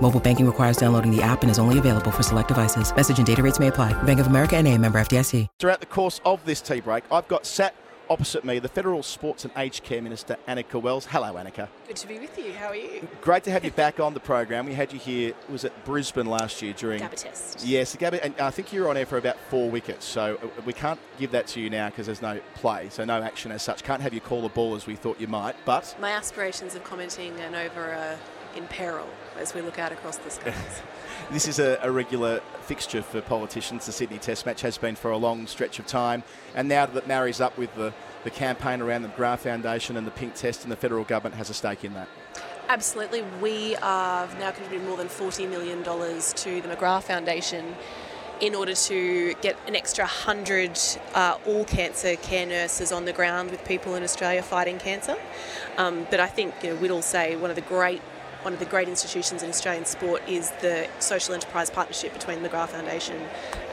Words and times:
Mobile 0.00 0.20
banking 0.20 0.46
requires 0.46 0.76
downloading 0.76 1.10
the 1.10 1.22
app 1.22 1.42
and 1.42 1.50
is 1.50 1.58
only 1.58 1.78
available 1.78 2.10
for 2.10 2.22
select 2.22 2.48
devices. 2.48 2.94
Message 2.94 3.18
and 3.18 3.26
data 3.26 3.42
rates 3.42 3.58
may 3.58 3.68
apply. 3.68 4.00
Bank 4.04 4.20
of 4.20 4.26
America 4.26 4.56
and 4.56 4.68
a 4.68 4.78
member 4.78 5.00
FDIC. 5.00 5.48
Throughout 5.58 5.80
the 5.80 5.86
course 5.86 6.20
of 6.24 6.44
this 6.44 6.60
tea 6.60 6.80
break, 6.80 7.04
I've 7.10 7.26
got 7.28 7.46
sat 7.46 7.74
opposite 8.08 8.44
me 8.44 8.58
the 8.58 8.68
Federal 8.68 9.02
Sports 9.02 9.44
and 9.44 9.52
Aged 9.56 9.82
Care 9.82 10.00
Minister, 10.02 10.36
Anika 10.46 10.80
Wells. 10.80 11.06
Hello, 11.06 11.32
Anika. 11.34 11.68
Good 11.86 11.96
to 11.96 12.08
be 12.08 12.18
with 12.18 12.38
you. 12.38 12.52
How 12.52 12.68
are 12.68 12.76
you? 12.76 13.08
Great 13.20 13.44
to 13.44 13.50
have 13.50 13.64
you 13.64 13.70
back 13.70 14.00
on 14.00 14.14
the 14.14 14.20
program. 14.20 14.66
We 14.66 14.74
had 14.74 14.92
you 14.92 14.98
here, 14.98 15.32
was 15.48 15.64
at 15.64 15.84
Brisbane 15.84 16.26
last 16.26 16.62
year 16.62 16.72
during... 16.72 17.02
Gabba 17.02 17.16
test. 17.16 17.64
Yes, 17.64 17.92
the 17.92 17.98
Gabba, 17.98 18.20
and 18.22 18.34
I 18.40 18.50
think 18.50 18.72
you 18.72 18.82
were 18.82 18.88
on 18.88 18.96
air 18.96 19.06
for 19.06 19.18
about 19.18 19.36
four 19.50 19.70
wickets, 19.70 20.04
so 20.04 20.38
uh, 20.42 20.62
we 20.64 20.72
can't 20.72 21.00
give 21.18 21.30
that 21.32 21.46
to 21.48 21.60
you 21.60 21.70
now 21.70 21.88
because 21.88 22.06
there's 22.06 22.22
no 22.22 22.40
play, 22.54 22.88
so 22.90 23.04
no 23.04 23.22
action 23.22 23.50
as 23.50 23.62
such. 23.62 23.82
Can't 23.82 24.02
have 24.02 24.14
you 24.14 24.20
call 24.20 24.42
the 24.42 24.48
ball 24.48 24.74
as 24.74 24.86
we 24.86 24.94
thought 24.94 25.20
you 25.20 25.26
might, 25.26 25.56
but... 25.64 25.96
My 26.00 26.10
aspirations 26.10 26.74
of 26.74 26.84
commenting 26.84 27.32
and 27.40 27.56
over 27.56 27.92
uh, 27.92 28.16
in 28.56 28.66
peril 28.66 29.08
as 29.38 29.54
we 29.54 29.60
look 29.60 29.78
out 29.78 29.92
across 29.92 30.16
the 30.18 30.30
skies. 30.30 30.54
This 31.30 31.48
is 31.48 31.58
a, 31.58 31.76
a, 31.82 31.90
regular 31.90 32.40
fixture 32.60 33.02
for 33.02 33.20
politicians. 33.20 33.86
The 33.86 33.90
Sydney 33.90 34.18
Test 34.18 34.46
match 34.46 34.60
has 34.60 34.78
been 34.78 34.94
for 34.94 35.10
a 35.10 35.16
long 35.16 35.48
stretch 35.48 35.80
of 35.80 35.86
time, 35.86 36.22
and 36.54 36.68
now 36.68 36.86
that 36.86 37.08
marries 37.08 37.40
up 37.40 37.58
with 37.58 37.74
the, 37.74 37.92
the 38.22 38.30
campaign 38.30 38.80
around 38.80 39.02
the 39.02 39.08
McGrath 39.08 39.40
Foundation 39.40 39.96
and 39.96 40.06
the 40.06 40.12
Pink 40.12 40.36
Test, 40.36 40.62
and 40.62 40.70
the 40.70 40.76
federal 40.76 41.02
government 41.02 41.34
has 41.34 41.50
a 41.50 41.54
stake 41.54 41.84
in 41.84 41.94
that. 41.94 42.08
Absolutely. 42.68 43.22
We 43.40 43.72
have 43.72 44.38
now 44.38 44.52
contributed 44.52 44.86
more 44.86 44.96
than 44.96 45.08
$40 45.08 45.48
million 45.50 45.82
to 45.82 46.60
the 46.60 46.76
McGrath 46.76 47.04
Foundation 47.04 47.74
in 48.40 48.54
order 48.54 48.74
to 48.74 49.34
get 49.40 49.56
an 49.66 49.74
extra 49.74 50.04
100 50.04 50.78
uh, 51.14 51.38
all 51.46 51.64
cancer 51.64 52.16
care 52.16 52.46
nurses 52.46 52.92
on 52.92 53.04
the 53.04 53.12
ground 53.12 53.50
with 53.50 53.64
people 53.64 53.94
in 53.94 54.02
Australia 54.02 54.42
fighting 54.42 54.78
cancer. 54.78 55.16
Um, 55.76 56.06
but 56.10 56.20
I 56.20 56.26
think 56.26 56.54
you 56.62 56.70
know, 56.70 56.76
we'd 56.76 56.90
all 56.90 57.02
say 57.02 57.36
one 57.36 57.50
of 57.50 57.56
the 57.56 57.62
great 57.62 58.02
one 58.46 58.52
of 58.52 58.60
the 58.60 58.64
great 58.64 58.88
institutions 58.88 59.42
in 59.42 59.48
Australian 59.48 59.84
sport 59.84 60.22
is 60.28 60.52
the 60.60 60.86
social 61.00 61.34
enterprise 61.34 61.68
partnership 61.68 62.12
between 62.12 62.44
the 62.44 62.48
McGrath 62.48 62.68
Foundation 62.68 63.20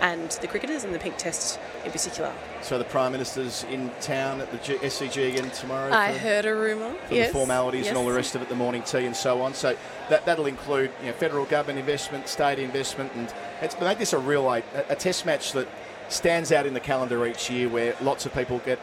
and 0.02 0.32
the 0.42 0.48
cricketers 0.48 0.84
and 0.84 0.92
the 0.92 0.98
Pink 0.98 1.16
Test 1.16 1.60
in 1.86 1.92
particular. 1.92 2.34
So 2.64 2.80
the 2.80 2.84
Prime 2.84 3.12
Minister's 3.12 3.66
in 3.66 3.92
town 4.02 4.42
at 4.42 4.52
the 4.52 4.58
G- 4.58 4.78
SCG 4.78 5.30
again 5.30 5.52
tomorrow? 5.52 5.94
I 5.94 6.18
heard 6.18 6.46
a 6.46 6.56
rumour. 6.56 6.92
For 7.08 7.14
yes. 7.14 7.28
the 7.28 7.34
formalities 7.34 7.82
yes. 7.82 7.90
and 7.90 8.00
all 8.00 8.08
the 8.08 8.16
rest 8.16 8.34
of 8.34 8.42
it, 8.42 8.50
the 8.50 8.56
morning 8.56 8.82
tea 8.82 9.06
and 9.06 9.16
so 9.16 9.44
on. 9.44 9.54
So 9.54 9.78
that, 10.10 10.26
that'll 10.26 10.48
include 10.48 10.92
you 11.02 11.10
know, 11.10 11.14
federal 11.14 11.46
government 11.46 11.78
investment, 11.78 12.28
state 12.28 12.58
investment, 12.58 13.12
and 13.14 13.32
it's 13.62 13.80
make 13.80 14.00
this 14.00 14.14
a 14.14 14.18
real 14.18 14.52
a, 14.52 14.64
a 14.90 14.96
test 14.96 15.24
match 15.24 15.52
that 15.52 15.68
stands 16.10 16.52
out 16.52 16.66
in 16.66 16.74
the 16.74 16.80
calendar 16.80 17.28
each 17.28 17.48
year 17.48 17.70
where 17.70 17.96
lots 18.02 18.26
of 18.26 18.34
people 18.34 18.58
get 18.66 18.80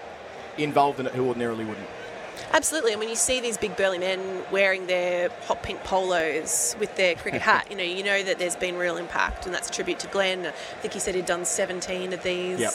involved 0.56 1.00
in 1.00 1.06
it 1.08 1.14
who 1.14 1.26
ordinarily 1.26 1.64
wouldn't. 1.64 1.88
Absolutely, 2.52 2.92
and 2.92 3.00
when 3.00 3.08
you 3.08 3.16
see 3.16 3.40
these 3.40 3.56
big 3.56 3.76
burly 3.76 3.98
men 3.98 4.20
wearing 4.50 4.86
their 4.86 5.28
hot 5.46 5.62
pink 5.62 5.82
polos 5.84 6.76
with 6.80 6.94
their 6.96 7.14
cricket 7.14 7.42
hat, 7.42 7.66
you 7.70 7.76
know, 7.76 7.82
you 7.82 8.02
know 8.02 8.22
that 8.22 8.38
there's 8.38 8.56
been 8.56 8.76
real 8.76 8.96
impact, 8.96 9.46
and 9.46 9.54
that's 9.54 9.68
a 9.68 9.72
tribute 9.72 9.98
to 10.00 10.06
Glenn. 10.08 10.46
I 10.46 10.50
think 10.80 10.94
he 10.94 11.00
said 11.00 11.14
he'd 11.14 11.26
done 11.26 11.44
17 11.44 12.12
of 12.12 12.22
these. 12.22 12.60
Yep. 12.60 12.72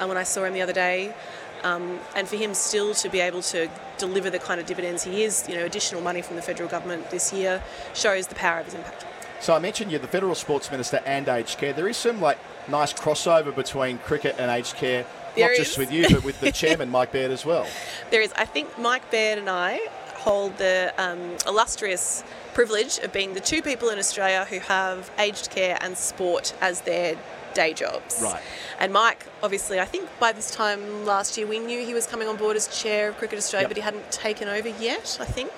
And 0.00 0.08
when 0.08 0.18
I 0.18 0.22
saw 0.22 0.44
him 0.44 0.52
the 0.52 0.62
other 0.62 0.72
day, 0.72 1.14
um, 1.62 1.98
and 2.14 2.28
for 2.28 2.36
him 2.36 2.54
still 2.54 2.94
to 2.94 3.08
be 3.08 3.20
able 3.20 3.42
to 3.42 3.68
deliver 3.98 4.30
the 4.30 4.38
kind 4.38 4.60
of 4.60 4.66
dividends 4.66 5.04
he 5.04 5.22
is, 5.22 5.48
you 5.48 5.54
know, 5.54 5.64
additional 5.64 6.02
money 6.02 6.22
from 6.22 6.36
the 6.36 6.42
federal 6.42 6.68
government 6.68 7.10
this 7.10 7.32
year 7.32 7.62
shows 7.94 8.26
the 8.26 8.34
power 8.34 8.60
of 8.60 8.66
his 8.66 8.74
impact. 8.74 9.06
So 9.40 9.54
I 9.54 9.58
mentioned 9.58 9.90
you're 9.90 10.00
the 10.00 10.08
federal 10.08 10.34
sports 10.34 10.70
minister 10.70 11.00
and 11.04 11.28
aged 11.28 11.58
care. 11.58 11.72
There 11.72 11.88
is 11.88 11.96
some 11.96 12.20
like 12.20 12.38
nice 12.68 12.92
crossover 12.92 13.54
between 13.54 13.98
cricket 13.98 14.36
and 14.38 14.50
aged 14.50 14.76
care 14.76 15.06
there 15.36 15.46
not 15.48 15.52
is. 15.52 15.58
just 15.58 15.78
with 15.78 15.92
you, 15.92 16.08
but 16.08 16.24
with 16.24 16.40
the 16.40 16.50
chairman, 16.60 16.90
Mike 16.90 17.12
Baird, 17.12 17.30
as 17.30 17.44
well. 17.44 17.66
There 18.10 18.20
is. 18.20 18.32
I 18.36 18.44
think 18.44 18.78
Mike 18.78 19.10
Baird 19.10 19.38
and 19.38 19.48
I 19.48 19.78
hold 20.14 20.56
the 20.58 20.92
um, 20.98 21.36
illustrious 21.46 22.24
privilege 22.52 22.98
of 22.98 23.12
being 23.12 23.34
the 23.34 23.40
two 23.40 23.62
people 23.62 23.90
in 23.90 23.98
Australia 23.98 24.44
who 24.48 24.58
have 24.60 25.10
aged 25.18 25.50
care 25.50 25.78
and 25.80 25.96
sport 25.96 26.54
as 26.60 26.80
their 26.80 27.16
day 27.54 27.72
jobs. 27.72 28.18
Right. 28.22 28.42
And 28.80 28.92
Mike, 28.92 29.24
obviously, 29.42 29.78
I 29.78 29.84
think 29.84 30.08
by 30.18 30.32
this 30.32 30.50
time 30.50 31.06
last 31.06 31.38
year 31.38 31.46
we 31.46 31.58
knew 31.58 31.84
he 31.86 31.94
was 31.94 32.06
coming 32.06 32.28
on 32.28 32.36
board 32.36 32.56
as 32.56 32.66
chair 32.68 33.08
of 33.10 33.16
Cricket 33.18 33.38
Australia, 33.38 33.64
Yep. 33.64 33.70
but 33.70 33.76
he 33.76 33.82
hadn't 33.82 34.10
taken 34.10 34.48
over 34.48 34.68
yet, 34.68 35.16
I 35.20 35.24
think. 35.24 35.52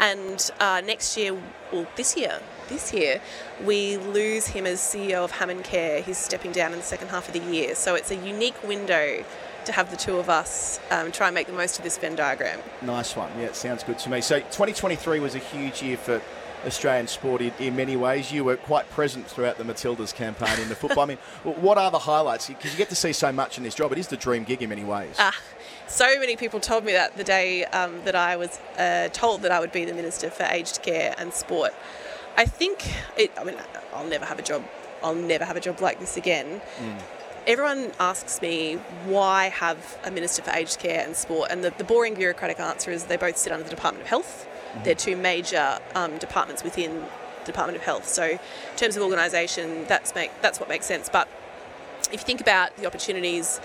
And 0.00 0.50
uh, 0.60 0.82
next 0.84 1.16
year, 1.16 1.36
well, 1.72 1.86
this 1.96 2.16
year, 2.16 2.40
this 2.68 2.92
year, 2.92 3.20
we 3.64 3.96
lose 3.96 4.46
him 4.46 4.66
as 4.66 4.80
CEO 4.80 5.24
of 5.24 5.32
HammondCare. 5.32 6.02
He's 6.02 6.18
stepping 6.18 6.52
down 6.52 6.72
in 6.72 6.78
the 6.78 6.84
second 6.84 7.08
half 7.08 7.26
of 7.28 7.34
the 7.34 7.52
year. 7.52 7.74
So 7.74 7.94
it's 7.94 8.10
a 8.10 8.16
unique 8.16 8.62
window 8.62 9.24
to 9.64 9.72
have 9.72 9.90
the 9.90 9.96
two 9.96 10.16
of 10.16 10.30
us 10.30 10.80
um, 10.90 11.12
try 11.12 11.28
and 11.28 11.34
make 11.34 11.46
the 11.46 11.52
most 11.52 11.78
of 11.78 11.84
this 11.84 11.98
Venn 11.98 12.16
diagram. 12.16 12.60
Nice 12.80 13.14
one. 13.16 13.30
Yeah, 13.38 13.46
it 13.46 13.56
sounds 13.56 13.84
good 13.84 13.98
to 14.00 14.10
me. 14.10 14.20
So 14.20 14.38
2023 14.38 15.20
was 15.20 15.34
a 15.34 15.38
huge 15.38 15.82
year 15.82 15.96
for 15.96 16.22
Australian 16.66 17.06
sport 17.06 17.40
in, 17.40 17.52
in 17.58 17.76
many 17.76 17.96
ways. 17.96 18.32
You 18.32 18.44
were 18.44 18.56
quite 18.56 18.88
present 18.90 19.26
throughout 19.26 19.58
the 19.58 19.64
Matildas 19.64 20.14
campaign 20.14 20.60
in 20.60 20.68
the 20.68 20.74
football. 20.74 21.04
I 21.04 21.06
mean, 21.06 21.18
what 21.44 21.78
are 21.78 21.90
the 21.90 22.00
highlights? 22.00 22.48
Because 22.48 22.72
you 22.72 22.78
get 22.78 22.88
to 22.90 22.96
see 22.96 23.12
so 23.12 23.32
much 23.32 23.58
in 23.58 23.64
this 23.64 23.74
job. 23.74 23.92
It 23.92 23.98
is 23.98 24.08
the 24.08 24.16
dream 24.16 24.44
gig 24.44 24.62
in 24.62 24.68
many 24.68 24.84
ways. 24.84 25.16
Ah, 25.18 25.36
so 25.86 26.18
many 26.18 26.36
people 26.36 26.60
told 26.60 26.84
me 26.84 26.92
that 26.92 27.16
the 27.16 27.24
day 27.24 27.64
um, 27.66 28.02
that 28.04 28.14
I 28.14 28.36
was 28.36 28.58
uh, 28.78 29.08
told 29.12 29.42
that 29.42 29.52
I 29.52 29.60
would 29.60 29.72
be 29.72 29.84
the 29.84 29.94
Minister 29.94 30.30
for 30.30 30.44
Aged 30.44 30.82
Care 30.82 31.14
and 31.18 31.32
Sport. 31.32 31.72
I 32.36 32.44
think, 32.44 32.92
it, 33.16 33.32
I 33.36 33.44
mean, 33.44 33.56
I'll 33.94 34.06
never 34.06 34.24
have 34.24 34.38
a 34.38 34.42
job. 34.42 34.64
I'll 35.02 35.14
never 35.14 35.44
have 35.44 35.56
a 35.56 35.60
job 35.60 35.80
like 35.80 35.98
this 36.00 36.16
again. 36.16 36.60
Everyone 37.46 37.92
asks 37.98 38.42
me 38.42 38.74
why 39.06 39.48
have 39.48 39.98
a 40.04 40.10
Minister 40.10 40.42
for 40.42 40.50
Aged 40.50 40.78
Care 40.78 41.02
and 41.04 41.16
Sport, 41.16 41.50
and 41.50 41.64
the, 41.64 41.72
the 41.78 41.84
boring 41.84 42.14
bureaucratic 42.14 42.60
answer 42.60 42.90
is 42.90 43.04
they 43.04 43.16
both 43.16 43.38
sit 43.38 43.52
under 43.52 43.64
the 43.64 43.70
Department 43.70 44.02
of 44.02 44.08
Health. 44.08 44.46
They're 44.84 44.94
two 44.94 45.16
major 45.16 45.78
um, 45.94 46.18
departments 46.18 46.62
within 46.62 47.04
the 47.40 47.46
Department 47.46 47.76
of 47.76 47.82
Health. 47.82 48.08
So, 48.08 48.24
in 48.24 48.38
terms 48.76 48.96
of 48.96 49.02
organisation, 49.02 49.84
that's 49.86 50.14
make 50.14 50.30
that's 50.42 50.60
what 50.60 50.68
makes 50.68 50.86
sense. 50.86 51.08
But 51.08 51.28
if 52.12 52.12
you 52.12 52.18
think 52.18 52.40
about 52.40 52.76
the 52.76 52.86
opportunities 52.86 53.60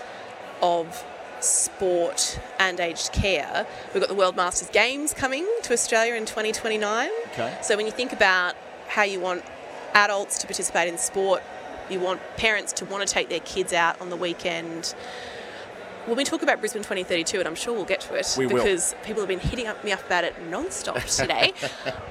of 0.62 1.04
sport 1.40 2.38
and 2.58 2.80
aged 2.80 3.12
care, 3.12 3.66
we've 3.92 4.00
got 4.00 4.08
the 4.08 4.14
World 4.14 4.36
Masters 4.36 4.68
Games 4.70 5.12
coming 5.14 5.46
to 5.62 5.72
Australia 5.72 6.14
in 6.14 6.26
2029. 6.26 7.10
Okay. 7.32 7.58
So 7.62 7.76
when 7.76 7.86
you 7.86 7.92
think 7.92 8.12
about 8.12 8.54
how 8.88 9.02
you 9.02 9.20
want 9.20 9.44
adults 9.94 10.38
to 10.38 10.46
participate 10.46 10.88
in 10.88 10.98
sport, 10.98 11.42
you 11.90 12.00
want 12.00 12.20
parents 12.36 12.72
to 12.74 12.84
want 12.84 13.06
to 13.06 13.12
take 13.12 13.28
their 13.28 13.40
kids 13.40 13.72
out 13.72 14.00
on 14.00 14.10
the 14.10 14.16
weekend. 14.16 14.94
When 16.06 16.16
we 16.16 16.24
talk 16.24 16.42
about 16.42 16.60
Brisbane 16.60 16.82
2032, 16.82 17.38
and 17.38 17.48
I'm 17.48 17.54
sure 17.54 17.72
we'll 17.72 17.84
get 17.86 18.00
to 18.02 18.14
it 18.14 18.34
We 18.38 18.46
will. 18.46 18.56
because 18.56 18.94
people 19.04 19.22
have 19.22 19.28
been 19.28 19.40
hitting 19.40 19.66
up 19.66 19.82
me 19.84 19.92
up 19.92 20.04
about 20.04 20.24
it 20.24 20.34
non-stop 20.50 21.00
today. 21.04 21.52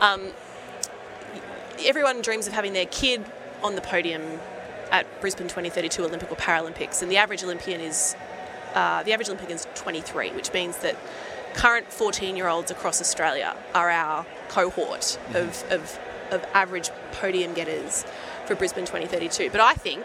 um, 0.02 0.30
everyone 1.86 2.22
dreams 2.22 2.48
of 2.48 2.54
having 2.54 2.74
their 2.74 2.86
kid 2.88 3.24
on 3.64 3.76
the 3.76 3.82
podium 3.82 4.40
at 4.92 5.06
Brisbane 5.22 5.48
2032 5.48 6.04
Olympic 6.04 6.32
or 6.32 6.36
Paralympics, 6.36 7.02
and 7.02 7.12
the 7.12 7.18
average 7.18 7.44
Olympian 7.44 7.82
is 7.82 8.16
uh, 8.74 9.04
the 9.04 9.14
average 9.14 9.28
Olympian 9.30 9.52
is 9.52 9.68
23, 9.76 10.32
which 10.32 10.52
means 10.54 10.78
that 10.80 10.96
current 11.54 11.88
14-year-olds 11.90 12.72
across 12.72 13.00
Australia 13.00 13.56
are 13.76 13.90
our 13.92 14.26
cohort 14.50 15.20
of, 15.36 15.64
of, 15.70 16.00
of 16.32 16.44
average 16.56 16.90
podium 17.12 17.54
getters 17.54 18.06
for 18.48 18.56
Brisbane 18.56 18.86
2032. 18.86 19.52
But 19.52 19.62
I 19.62 19.74
think 19.76 20.04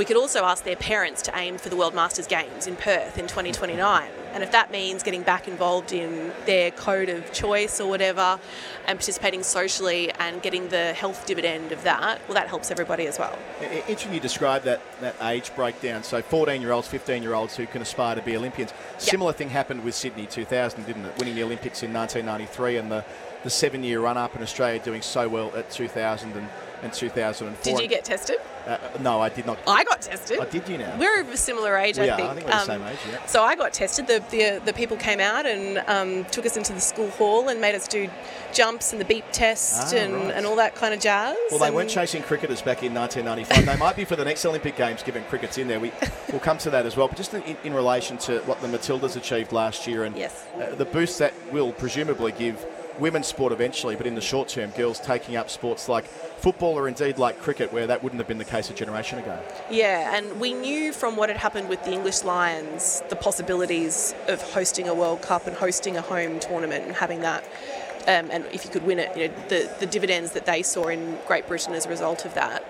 we 0.00 0.06
could 0.06 0.16
also 0.16 0.46
ask 0.46 0.64
their 0.64 0.76
parents 0.76 1.20
to 1.20 1.38
aim 1.38 1.58
for 1.58 1.68
the 1.68 1.76
World 1.76 1.94
Masters 1.94 2.26
Games 2.26 2.66
in 2.66 2.74
Perth 2.74 3.18
in 3.18 3.26
2029. 3.26 4.10
And 4.32 4.42
if 4.42 4.50
that 4.50 4.70
means 4.70 5.02
getting 5.02 5.20
back 5.20 5.46
involved 5.46 5.92
in 5.92 6.32
their 6.46 6.70
code 6.70 7.10
of 7.10 7.30
choice 7.34 7.82
or 7.82 7.90
whatever 7.90 8.40
and 8.86 8.98
participating 8.98 9.42
socially 9.42 10.10
and 10.12 10.40
getting 10.40 10.70
the 10.70 10.94
health 10.94 11.26
dividend 11.26 11.70
of 11.70 11.82
that, 11.82 12.18
well, 12.26 12.34
that 12.34 12.48
helps 12.48 12.70
everybody 12.70 13.08
as 13.08 13.18
well. 13.18 13.38
Interesting 13.60 14.14
you 14.14 14.20
describe 14.20 14.62
that, 14.62 14.80
that 15.02 15.16
age 15.20 15.54
breakdown. 15.54 16.02
So 16.02 16.22
14 16.22 16.62
year 16.62 16.72
olds, 16.72 16.88
15 16.88 17.22
year 17.22 17.34
olds 17.34 17.54
who 17.54 17.66
can 17.66 17.82
aspire 17.82 18.14
to 18.14 18.22
be 18.22 18.34
Olympians. 18.38 18.70
Yep. 18.92 19.00
Similar 19.02 19.32
thing 19.34 19.50
happened 19.50 19.84
with 19.84 19.94
Sydney 19.94 20.24
2000, 20.24 20.86
didn't 20.86 21.04
it? 21.04 21.18
Winning 21.18 21.34
the 21.34 21.42
Olympics 21.42 21.82
in 21.82 21.92
1993 21.92 22.78
and 22.78 22.90
the, 22.90 23.04
the 23.42 23.50
seven 23.50 23.84
year 23.84 24.00
run 24.00 24.16
up 24.16 24.34
in 24.34 24.40
Australia 24.40 24.80
doing 24.82 25.02
so 25.02 25.28
well 25.28 25.54
at 25.54 25.70
2000 25.70 26.32
and, 26.32 26.48
and 26.82 26.90
2004. 26.90 27.74
Did 27.74 27.82
you 27.82 27.86
get 27.86 28.06
tested? 28.06 28.38
Uh, 28.66 28.78
no, 29.00 29.20
I 29.20 29.28
did 29.28 29.46
not. 29.46 29.58
I 29.66 29.84
got 29.84 30.02
tested. 30.02 30.38
Oh, 30.40 30.44
did 30.44 30.68
you 30.68 30.78
now? 30.78 30.96
We're 30.98 31.20
of 31.20 31.28
a 31.28 31.36
similar 31.36 31.76
age, 31.76 31.98
we 31.98 32.08
I 32.08 32.14
are. 32.14 32.16
think. 32.16 32.30
I 32.30 32.34
think 32.34 32.46
we're 32.46 32.52
um, 32.52 32.58
the 32.58 32.64
same 32.64 32.82
age, 32.82 32.98
yeah. 33.10 33.26
So 33.26 33.42
I 33.42 33.56
got 33.56 33.72
tested. 33.72 34.06
The, 34.06 34.22
the, 34.30 34.60
the 34.64 34.72
people 34.72 34.96
came 34.96 35.20
out 35.20 35.46
and 35.46 35.78
um, 35.86 36.24
took 36.26 36.46
us 36.46 36.56
into 36.56 36.72
the 36.72 36.80
school 36.80 37.10
hall 37.10 37.48
and 37.48 37.60
made 37.60 37.74
us 37.74 37.88
do 37.88 38.08
jumps 38.52 38.92
and 38.92 39.00
the 39.00 39.04
beep 39.04 39.24
test 39.32 39.94
ah, 39.94 39.98
and, 39.98 40.14
right. 40.14 40.34
and 40.34 40.46
all 40.46 40.56
that 40.56 40.74
kind 40.74 40.92
of 40.92 41.00
jazz. 41.00 41.36
Well, 41.50 41.60
they 41.60 41.70
weren't 41.70 41.90
chasing 41.90 42.22
cricketers 42.22 42.62
back 42.62 42.82
in 42.82 42.94
1995. 42.94 43.66
they 43.66 43.80
might 43.80 43.96
be 43.96 44.04
for 44.04 44.16
the 44.16 44.24
next 44.24 44.44
Olympic 44.44 44.76
Games, 44.76 45.02
given 45.02 45.24
cricket's 45.24 45.58
in 45.58 45.68
there. 45.68 45.80
We, 45.80 45.92
we'll 46.30 46.40
come 46.40 46.58
to 46.58 46.70
that 46.70 46.86
as 46.86 46.96
well. 46.96 47.08
But 47.08 47.16
just 47.16 47.34
in, 47.34 47.56
in 47.64 47.74
relation 47.74 48.18
to 48.18 48.38
what 48.40 48.60
the 48.60 48.68
Matildas 48.68 49.16
achieved 49.16 49.52
last 49.52 49.86
year 49.86 50.04
and 50.04 50.16
yes. 50.16 50.46
uh, 50.56 50.74
the 50.74 50.84
boost 50.84 51.18
that 51.18 51.32
will 51.52 51.72
presumably 51.72 52.32
give 52.32 52.64
women's 53.00 53.26
sport 53.26 53.52
eventually, 53.52 53.96
but 53.96 54.06
in 54.06 54.14
the 54.14 54.20
short 54.20 54.48
term, 54.48 54.70
girls 54.70 55.00
taking 55.00 55.36
up 55.36 55.50
sports 55.50 55.88
like 55.88 56.04
football 56.04 56.78
or 56.78 56.86
indeed 56.86 57.18
like 57.18 57.40
cricket, 57.40 57.72
where 57.72 57.86
that 57.86 58.02
wouldn't 58.02 58.20
have 58.20 58.28
been 58.28 58.38
the 58.38 58.44
case 58.44 58.70
a 58.70 58.74
generation 58.74 59.18
ago. 59.18 59.38
Yeah, 59.70 60.16
and 60.16 60.40
we 60.40 60.52
knew 60.52 60.92
from 60.92 61.16
what 61.16 61.28
had 61.28 61.38
happened 61.38 61.68
with 61.68 61.82
the 61.84 61.92
English 61.92 62.22
Lions 62.22 63.02
the 63.08 63.16
possibilities 63.16 64.14
of 64.28 64.40
hosting 64.52 64.88
a 64.88 64.94
World 64.94 65.22
Cup 65.22 65.46
and 65.46 65.56
hosting 65.56 65.96
a 65.96 66.02
home 66.02 66.38
tournament 66.38 66.84
and 66.84 66.94
having 66.94 67.20
that. 67.20 67.44
Um, 68.02 68.30
and 68.30 68.46
if 68.46 68.64
you 68.64 68.70
could 68.70 68.84
win 68.84 68.98
it, 68.98 69.14
you 69.16 69.28
know, 69.28 69.34
the, 69.48 69.70
the 69.78 69.86
dividends 69.86 70.32
that 70.32 70.46
they 70.46 70.62
saw 70.62 70.88
in 70.88 71.18
Great 71.26 71.46
Britain 71.46 71.74
as 71.74 71.84
a 71.84 71.88
result 71.88 72.24
of 72.24 72.34
that. 72.34 72.64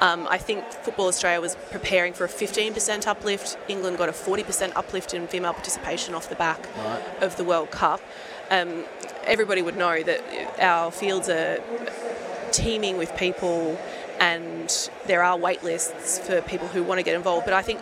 Um, 0.00 0.26
I 0.28 0.38
think 0.38 0.64
Football 0.72 1.06
Australia 1.06 1.40
was 1.40 1.56
preparing 1.70 2.12
for 2.12 2.24
a 2.24 2.28
15% 2.28 3.06
uplift. 3.06 3.56
England 3.68 3.98
got 3.98 4.08
a 4.08 4.12
40% 4.12 4.72
uplift 4.74 5.14
in 5.14 5.28
female 5.28 5.52
participation 5.52 6.14
off 6.14 6.28
the 6.28 6.34
back 6.34 6.66
right. 6.76 7.22
of 7.22 7.36
the 7.36 7.44
World 7.44 7.70
Cup. 7.70 8.00
Um, 8.52 8.84
everybody 9.24 9.62
would 9.62 9.76
know 9.76 10.02
that 10.02 10.20
our 10.60 10.90
fields 10.90 11.28
are 11.28 11.58
teeming 12.52 12.98
with 12.98 13.16
people 13.16 13.78
and 14.20 14.90
there 15.06 15.22
are 15.24 15.36
wait 15.36 15.64
lists 15.64 16.20
for 16.20 16.40
people 16.42 16.68
who 16.68 16.82
want 16.84 16.98
to 16.98 17.02
get 17.02 17.16
involved. 17.16 17.44
But 17.44 17.54
I 17.54 17.62
think, 17.62 17.80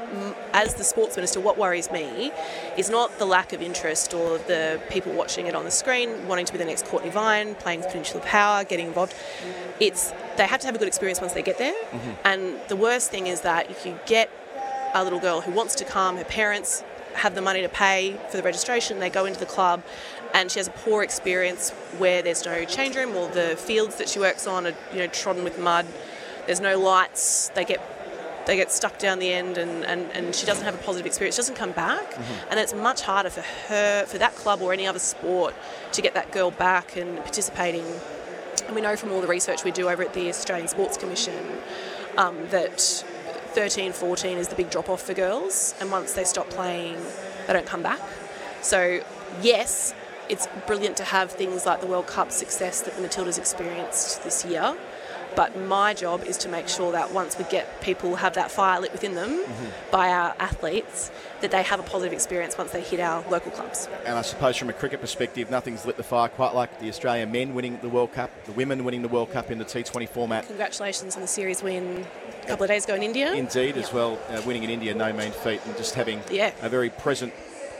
as 0.55 0.75
the 0.75 0.84
sports 0.84 1.17
minister, 1.17 1.38
what 1.38 1.58
worries 1.58 1.90
me 1.90 2.32
is 2.78 2.88
not 2.88 3.19
the 3.19 3.26
lack 3.26 3.52
of 3.52 3.61
interest 3.61 4.14
or 4.14 4.38
the 4.38 4.81
people 4.88 5.12
watching 5.12 5.46
it 5.49 5.55
on 5.55 5.64
the 5.64 5.70
screen 5.70 6.28
wanting 6.28 6.46
to 6.46 6.52
be 6.52 6.58
the 6.58 6.64
next 6.64 6.87
Cortnee 6.87 7.12
Vine, 7.12 7.56
playing 7.56 7.81
with 7.81 7.90
Peninsula 7.90 8.25
Power, 8.25 8.64
getting 8.64 8.87
involved. 8.87 9.14
It's 9.81 10.12
they 10.38 10.46
have 10.46 10.61
to 10.61 10.67
have 10.67 10.75
a 10.75 10.78
good 10.78 10.88
experience 10.88 11.20
once 11.20 11.34
they 11.34 11.43
get 11.43 11.58
there. 11.58 11.75
Mm-hmm. 11.75 12.11
And 12.25 12.61
the 12.69 12.76
worst 12.76 13.11
thing 13.11 13.26
is 13.26 13.43
that 13.43 13.70
if 13.70 13.84
you 13.84 13.99
get 14.06 14.31
a 14.94 15.05
little 15.05 15.20
girl 15.20 15.43
who 15.43 15.52
wants 15.52 15.75
to 15.76 15.84
come, 15.84 16.17
her 16.17 16.25
parents 16.25 16.84
have 17.15 17.35
the 17.35 17.43
money 17.43 17.62
to 17.62 17.69
pay 17.69 18.17
for 18.31 18.37
the 18.37 18.43
registration, 18.43 18.99
they 19.01 19.11
go 19.11 19.25
into 19.25 19.41
the 19.41 19.47
club, 19.47 19.83
and 20.35 20.51
she 20.51 20.59
has 20.59 20.69
a 20.69 20.73
poor 20.73 21.03
experience 21.03 21.71
where 21.99 22.23
there's 22.23 22.45
no 22.45 22.65
change 22.65 22.97
room 22.97 23.17
or 23.17 23.29
the 23.29 23.57
fields 23.57 23.97
that 23.97 24.09
she 24.09 24.19
works 24.19 24.47
on 24.47 24.67
are 24.67 24.75
you 24.93 24.99
know 24.99 25.07
trodden 25.09 25.45
with 25.45 25.59
mud. 25.59 25.87
There's 26.47 26.61
no 26.61 26.79
lights. 26.79 27.51
They 27.55 27.65
get 27.65 27.81
they 28.47 28.57
get 28.57 28.73
stuck 28.73 28.99
down 28.99 29.19
the 29.19 29.33
end 29.33 29.59
and, 29.59 29.85
and, 29.85 30.11
and 30.12 30.35
she 30.35 30.47
doesn't 30.47 30.65
have 30.65 30.75
a 30.75 30.79
positive 30.79 31.07
experience, 31.07 31.37
she 31.37 31.41
doesn't 31.41 31.57
come 31.57 31.73
back. 31.73 32.12
Mm-hmm. 32.12 32.51
And 32.51 32.59
it's 32.59 32.75
much 32.75 33.03
harder 33.03 33.31
for 33.31 33.43
her, 33.43 34.06
for 34.06 34.19
that 34.19 34.35
club 34.35 34.63
or 34.63 34.73
any 34.73 34.87
other 34.87 34.99
sport 34.99 35.55
to 35.93 36.03
get 36.03 36.15
that 36.15 36.33
girl 36.33 36.51
back 36.51 36.97
and 36.97 37.19
participating. 37.19 37.85
And 38.67 38.75
we 38.75 38.81
know 38.81 38.97
from 38.97 39.13
all 39.13 39.21
the 39.21 39.29
research 39.29 39.63
we 39.63 39.71
do 39.71 39.89
over 39.89 40.03
at 40.03 40.15
the 40.15 40.29
Australian 40.29 40.69
Sports 40.69 40.97
Commission 40.97 41.35
um, 42.17 42.37
that 42.49 43.05
13, 43.50 43.93
14 43.93 44.38
is 44.38 44.49
the 44.49 44.55
big 44.55 44.70
drop 44.70 44.88
off 44.88 45.02
for 45.02 45.14
girls. 45.14 45.75
And 45.81 45.91
once 45.91 46.12
they 46.12 46.25
stop 46.25 46.49
playing, 46.50 46.97
they 47.47 47.52
don't 47.52 47.67
come 47.67 47.82
back. 47.82 48.00
So, 48.62 49.00
yes, 49.43 49.94
it's 50.29 50.49
brilliant 50.67 50.97
to 50.99 51.05
have 51.05 51.31
things 51.32 51.67
like 51.67 51.81
the 51.81 51.87
World 51.87 52.06
Cup 52.06 52.31
success 52.31 52.81
that 52.82 52.97
the 52.97 53.02
Matildas 53.02 53.38
experienced 53.38 54.23
this 54.23 54.44
year. 54.44 54.76
But 55.37 55.56
my 55.56 55.94
job 55.94 56.25
is 56.25 56.37
to 56.38 56.49
make 56.49 56.69
sure 56.69 56.91
that 56.93 57.12
once 57.12 57.38
we 57.38 57.44
get 57.44 57.81
people 57.81 58.17
have 58.17 58.35
that 58.35 58.50
fire 58.50 58.81
lit 58.81 58.93
within 58.93 59.14
them 59.14 59.31
mm-hmm. 59.31 59.91
by 59.91 60.08
our 60.08 60.35
athletes, 60.41 61.11
that 61.41 61.50
they 61.50 61.62
have 61.62 61.79
a 61.79 61.82
positive 61.82 62.12
experience 62.12 62.58
once 62.58 62.73
they 62.73 62.81
hit 62.81 63.00
our 63.00 63.25
local 63.31 63.53
clubs. 63.53 63.88
And 64.05 64.19
I 64.19 64.23
suppose 64.23 64.56
from 64.56 64.70
a 64.70 64.73
cricket 64.73 65.00
perspective, 65.00 65.50
nothing's 65.50 65.87
lit 65.87 65.96
the 65.96 66.03
fire 66.03 66.29
quite 66.29 66.55
like 66.55 66.81
the 66.81 66.88
Australian 66.88 67.31
men 67.31 67.55
winning 67.55 67.79
the 67.81 67.88
World 67.88 68.12
Cup, 68.12 68.31
the 68.44 68.53
women 68.53 68.85
winning 68.85 69.03
the 69.03 69.08
World 69.08 69.31
Cup 69.31 69.50
in 69.50 69.58
the 69.58 69.64
T20 69.64 70.08
format. 70.08 70.46
Congratulations 70.46 71.14
on 71.14 71.23
the 71.23 71.29
series 71.29 71.62
win 71.62 72.06
couple 72.50 72.64
of 72.64 72.69
days 72.69 72.85
ago 72.85 72.94
in 72.94 73.02
India. 73.02 73.32
Indeed, 73.32 73.76
as 73.76 73.93
well. 73.93 74.19
Uh, 74.29 74.43
winning 74.44 74.64
in 74.64 74.70
India, 74.70 74.94
no 74.94 75.12
mean 75.12 75.32
feat, 75.32 75.61
and 75.67 75.76
just 75.76 75.94
having 75.94 76.20
yeah. 76.31 76.52
a 76.62 76.69
very 76.69 76.91
present 76.91 77.32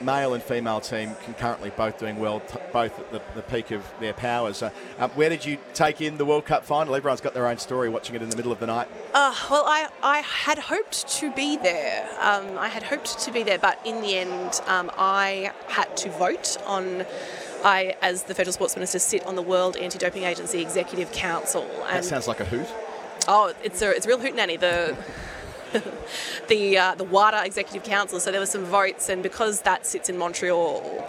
male 0.03 0.35
and 0.35 0.43
female 0.43 0.81
team 0.81 1.15
concurrently 1.25 1.71
both 1.71 1.99
doing 1.99 2.19
well, 2.19 2.41
t- 2.41 2.59
both 2.73 2.99
at 2.99 3.13
the, 3.13 3.21
the, 3.35 3.43
peak 3.43 3.71
of 3.71 3.85
their 4.01 4.13
powers. 4.13 4.63
Uh, 4.63 4.71
uh, 4.99 5.09
where 5.09 5.29
did 5.29 5.45
you 5.45 5.59
take 5.75 6.01
in 6.01 6.17
the 6.17 6.25
World 6.25 6.47
Cup 6.47 6.65
final? 6.65 6.95
Everyone's 6.95 7.21
got 7.21 7.35
their 7.35 7.47
own 7.47 7.59
story 7.59 7.89
watching 7.89 8.17
it 8.17 8.23
in 8.23 8.31
the 8.31 8.37
middle 8.37 8.53
of 8.53 8.61
the 8.61 8.67
night. 8.67 8.89
Uh, 9.13 9.35
well, 9.51 9.65
I, 9.67 9.89
I 10.03 10.19
had 10.21 10.59
hoped 10.59 11.09
to 11.19 11.33
be 11.33 11.57
there. 11.57 12.09
Um, 12.21 12.59
I 12.59 12.69
had 12.69 12.83
hoped 12.83 13.19
to 13.21 13.33
be 13.33 13.43
there, 13.43 13.59
but 13.59 13.79
in 13.85 14.01
the 14.01 14.17
end, 14.17 14.61
um, 14.67 14.91
I 14.97 15.53
had 15.69 15.97
to 15.99 16.11
vote 16.11 16.57
on. 16.67 17.05
I, 17.63 17.95
as 18.01 18.23
the 18.23 18.35
federal 18.35 18.55
sports 18.55 18.75
minister, 18.75 18.99
sit 18.99 19.27
on 19.27 19.37
the 19.37 19.43
World 19.43 19.77
Anti-Doping 19.77 20.25
Agency 20.25 20.63
Executive 20.63 21.13
Council. 21.13 21.69
that 21.91 22.07
sounds 22.07 22.27
like 22.27 22.41
a 22.41 22.47
hoot. 22.47 22.67
Oh, 23.29 23.53
it's 23.63 23.83
a 23.83 23.91
it's 23.91 24.07
a 24.07 24.09
real 24.09 24.19
hoot 24.19 24.35
nanny. 24.35 24.57
The 24.57 24.97
the 26.49 26.79
uh, 26.79 26.95
the 26.95 27.05
WADA 27.05 27.45
Executive 27.45 27.85
Council. 27.85 28.21
So 28.21 28.31
there 28.31 28.41
were 28.41 28.47
some 28.47 28.65
votes, 28.65 29.09
and 29.09 29.23
because 29.23 29.63
that 29.63 29.87
sits 29.87 30.09
in 30.09 30.19
Montreal, 30.19 31.09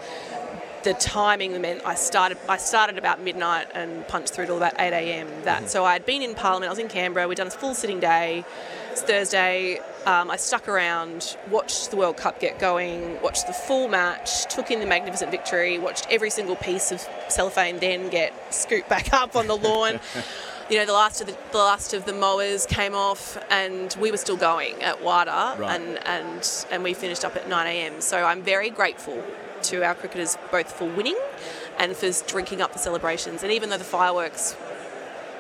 the 0.84 0.94
timing 0.96 1.60
meant 1.62 1.86
I 1.86 1.96
started 1.96 2.38
I 2.48 2.58
started 2.58 2.98
about 2.98 3.22
midnight 3.22 3.68
and 3.74 4.08
punched 4.08 4.34
through 4.34 4.48
till 4.48 4.58
about 4.58 4.74
8 4.80 4.94
a.m. 4.94 5.28
That 5.44 5.60
mm-hmm. 5.60 5.68
so 5.68 5.86
I'd 5.86 6.06
been 6.06 6.22
in 6.22 6.36
Parliament. 6.36 6.70
I 6.70 6.72
was 6.72 6.80
in 6.80 6.88
Canberra. 6.88 7.28
We'd 7.28 7.38
done 7.38 7.48
a 7.48 7.52
full 7.52 7.74
sitting 7.74 8.00
day. 8.00 8.46
It's 8.92 9.02
Thursday. 9.02 9.80
Um, 10.06 10.30
I 10.30 10.36
stuck 10.36 10.68
around, 10.68 11.38
watched 11.50 11.92
the 11.92 11.96
World 11.96 12.18
Cup 12.18 12.40
get 12.40 12.60
going, 12.60 13.22
watched 13.22 13.48
the 13.48 13.54
full 13.54 13.88
match, 13.88 14.54
took 14.54 14.70
in 14.70 14.80
the 14.80 14.86
magnificent 14.86 15.32
victory, 15.32 15.78
watched 15.78 16.08
every 16.10 16.30
single 16.30 16.56
piece 16.56 16.92
of 16.92 17.08
cellophane 17.30 17.80
then 17.80 18.10
get 18.10 18.34
scooped 18.54 18.90
back 18.90 19.14
up 19.14 19.36
on 19.36 19.48
the 19.48 19.56
lawn. 19.56 20.00
You 20.72 20.78
know, 20.78 20.86
the 20.86 20.94
last 20.94 21.20
of 21.20 21.28
the, 21.28 21.38
the, 21.52 21.58
last 21.58 21.94
of 21.94 22.06
the 22.06 22.14
mowers 22.14 22.66
came 22.66 22.96
off, 22.96 23.38
and 23.50 23.96
we 24.00 24.10
were 24.10 24.18
still 24.18 24.38
going 24.38 24.82
at 24.82 25.04
WADA, 25.04 25.60
right. 25.60 25.80
and 25.80 26.00
and 26.08 26.66
and 26.72 26.82
we 26.82 26.94
finished 26.94 27.26
up 27.26 27.36
at 27.36 27.50
9 27.50 27.68
a.m. 27.68 28.00
So 28.00 28.24
I'm 28.24 28.42
very 28.42 28.70
grateful 28.70 29.22
to 29.64 29.84
our 29.84 29.94
cricketers 29.94 30.38
both 30.50 30.72
for 30.72 30.86
winning 30.90 31.18
and 31.78 31.96
for 31.96 32.10
drinking 32.26 32.62
up 32.62 32.72
the 32.72 32.80
celebrations. 32.80 33.44
And 33.44 33.52
even 33.52 33.70
though 33.70 33.78
the 33.78 33.84
fireworks 33.84 34.56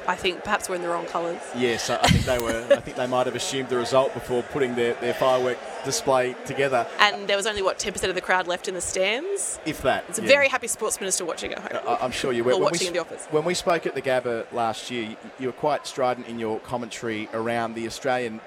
I 0.07 0.15
think 0.15 0.43
perhaps 0.43 0.67
we're 0.67 0.75
in 0.75 0.81
the 0.81 0.89
wrong 0.89 1.05
colours. 1.05 1.41
Yes, 1.55 1.89
I 1.89 1.97
think 2.07 2.25
they 2.25 2.39
were. 2.39 2.67
I 2.71 2.81
think 2.81 2.97
they 2.97 3.07
might 3.07 3.27
have 3.27 3.35
assumed 3.35 3.69
the 3.69 3.77
result 3.77 4.13
before 4.13 4.43
putting 4.43 4.75
their, 4.75 4.95
their 4.95 5.13
firework 5.13 5.57
display 5.83 6.35
together. 6.45 6.87
And 6.99 7.27
there 7.27 7.37
was 7.37 7.47
only 7.47 7.61
what 7.61 7.79
ten 7.79 7.93
percent 7.93 8.09
of 8.09 8.15
the 8.15 8.21
crowd 8.21 8.47
left 8.47 8.67
in 8.67 8.73
the 8.73 8.81
stands. 8.81 9.59
If 9.65 9.81
that. 9.81 10.05
It's 10.09 10.19
a 10.19 10.21
yeah. 10.21 10.27
very 10.27 10.47
happy 10.47 10.67
sports 10.67 10.99
minister 10.99 11.25
watching 11.25 11.53
at 11.53 11.59
home. 11.59 11.97
I, 12.01 12.05
am 12.05 12.11
sure 12.11 12.31
you 12.31 12.43
were. 12.43 12.53
or 12.53 12.61
watching 12.61 12.85
we, 12.85 12.87
in 12.87 12.93
the 12.93 12.99
office. 13.01 13.27
When 13.31 13.45
we 13.45 13.53
spoke 13.53 13.85
at 13.85 13.95
the 13.95 14.01
Gabba 14.01 14.51
last 14.51 14.91
year, 14.91 15.03
you, 15.03 15.17
you 15.39 15.47
were 15.47 15.53
quite 15.53 15.87
strident 15.87 16.27
in 16.27 16.39
your 16.39 16.59
commentary 16.59 17.29
around 17.33 17.75
the 17.75 17.87
Australian 17.87 18.41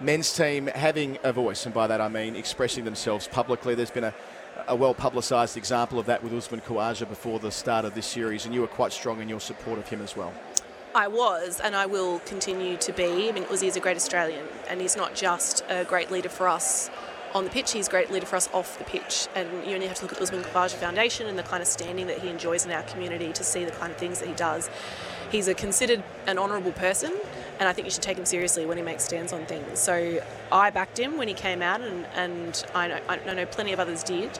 men's 0.00 0.34
team 0.34 0.66
having 0.68 1.18
a 1.22 1.32
voice, 1.32 1.64
and 1.64 1.74
by 1.74 1.86
that 1.86 2.00
I 2.00 2.08
mean 2.08 2.36
expressing 2.36 2.84
themselves 2.84 3.28
publicly. 3.28 3.74
There's 3.74 3.90
been 3.90 4.04
a 4.04 4.14
a 4.66 4.76
well 4.76 4.94
publicised 4.94 5.56
example 5.56 5.98
of 5.98 6.06
that 6.06 6.22
with 6.22 6.32
Usman 6.32 6.60
Khawaja 6.60 7.08
before 7.08 7.38
the 7.38 7.50
start 7.50 7.84
of 7.84 7.94
this 7.94 8.06
series, 8.06 8.44
and 8.44 8.54
you 8.54 8.60
were 8.60 8.66
quite 8.66 8.92
strong 8.92 9.20
in 9.20 9.28
your 9.28 9.40
support 9.40 9.78
of 9.78 9.88
him 9.88 10.02
as 10.02 10.16
well. 10.16 10.32
I 10.98 11.06
was, 11.06 11.60
and 11.60 11.76
I 11.76 11.86
will 11.86 12.18
continue 12.26 12.76
to 12.78 12.92
be. 12.92 13.28
I 13.28 13.32
mean, 13.32 13.44
Uzi 13.44 13.68
is 13.68 13.76
a 13.76 13.80
great 13.80 13.96
Australian, 13.96 14.44
and 14.68 14.80
he's 14.80 14.96
not 14.96 15.14
just 15.14 15.64
a 15.68 15.84
great 15.84 16.10
leader 16.10 16.28
for 16.28 16.48
us 16.48 16.90
on 17.32 17.44
the 17.44 17.50
pitch, 17.50 17.70
he's 17.70 17.86
a 17.86 17.90
great 17.90 18.10
leader 18.10 18.26
for 18.26 18.34
us 18.34 18.48
off 18.52 18.76
the 18.78 18.84
pitch. 18.84 19.28
And 19.36 19.48
you 19.64 19.74
only 19.74 19.86
have 19.86 19.98
to 19.98 20.02
look 20.02 20.10
at 20.10 20.18
the 20.18 20.24
Usman 20.24 20.42
Khawaja 20.42 20.74
Foundation 20.74 21.28
and 21.28 21.38
the 21.38 21.44
kind 21.44 21.62
of 21.62 21.68
standing 21.68 22.08
that 22.08 22.18
he 22.18 22.28
enjoys 22.28 22.66
in 22.66 22.72
our 22.72 22.82
community 22.82 23.32
to 23.32 23.44
see 23.44 23.64
the 23.64 23.70
kind 23.70 23.92
of 23.92 23.98
things 23.98 24.18
that 24.18 24.26
he 24.26 24.34
does. 24.34 24.68
He's 25.30 25.46
a 25.46 25.54
considered 25.54 26.02
an 26.26 26.36
honourable 26.36 26.72
person, 26.72 27.12
and 27.60 27.68
I 27.68 27.72
think 27.72 27.86
you 27.86 27.92
should 27.92 28.02
take 28.02 28.18
him 28.18 28.24
seriously 28.24 28.66
when 28.66 28.76
he 28.76 28.82
makes 28.82 29.04
stands 29.04 29.32
on 29.32 29.46
things. 29.46 29.78
So 29.78 30.20
I 30.50 30.70
backed 30.70 30.98
him 30.98 31.16
when 31.16 31.28
he 31.28 31.34
came 31.34 31.62
out, 31.62 31.80
and, 31.80 32.06
and 32.16 32.66
I, 32.74 32.88
know, 32.88 33.00
I 33.08 33.34
know 33.34 33.46
plenty 33.46 33.72
of 33.72 33.78
others 33.78 34.02
did. 34.02 34.36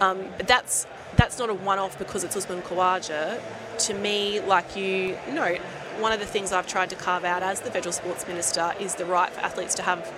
Um, 0.00 0.26
but 0.36 0.46
that's 0.46 0.86
that's 1.16 1.40
not 1.40 1.50
a 1.50 1.54
one-off 1.54 1.98
because 1.98 2.22
it's 2.22 2.36
Usman 2.36 2.62
Khawaja. 2.62 3.40
To 3.78 3.94
me, 3.94 4.38
like 4.38 4.76
you 4.76 5.18
note, 5.32 5.58
one 6.00 6.12
of 6.12 6.20
the 6.20 6.26
things 6.26 6.52
I've 6.52 6.66
tried 6.66 6.90
to 6.90 6.96
carve 6.96 7.24
out 7.24 7.42
as 7.42 7.60
the 7.60 7.70
federal 7.70 7.92
sports 7.92 8.26
minister 8.26 8.72
is 8.78 8.94
the 8.94 9.04
right 9.04 9.30
for 9.32 9.40
athletes 9.40 9.74
to 9.76 9.82
have 9.82 10.12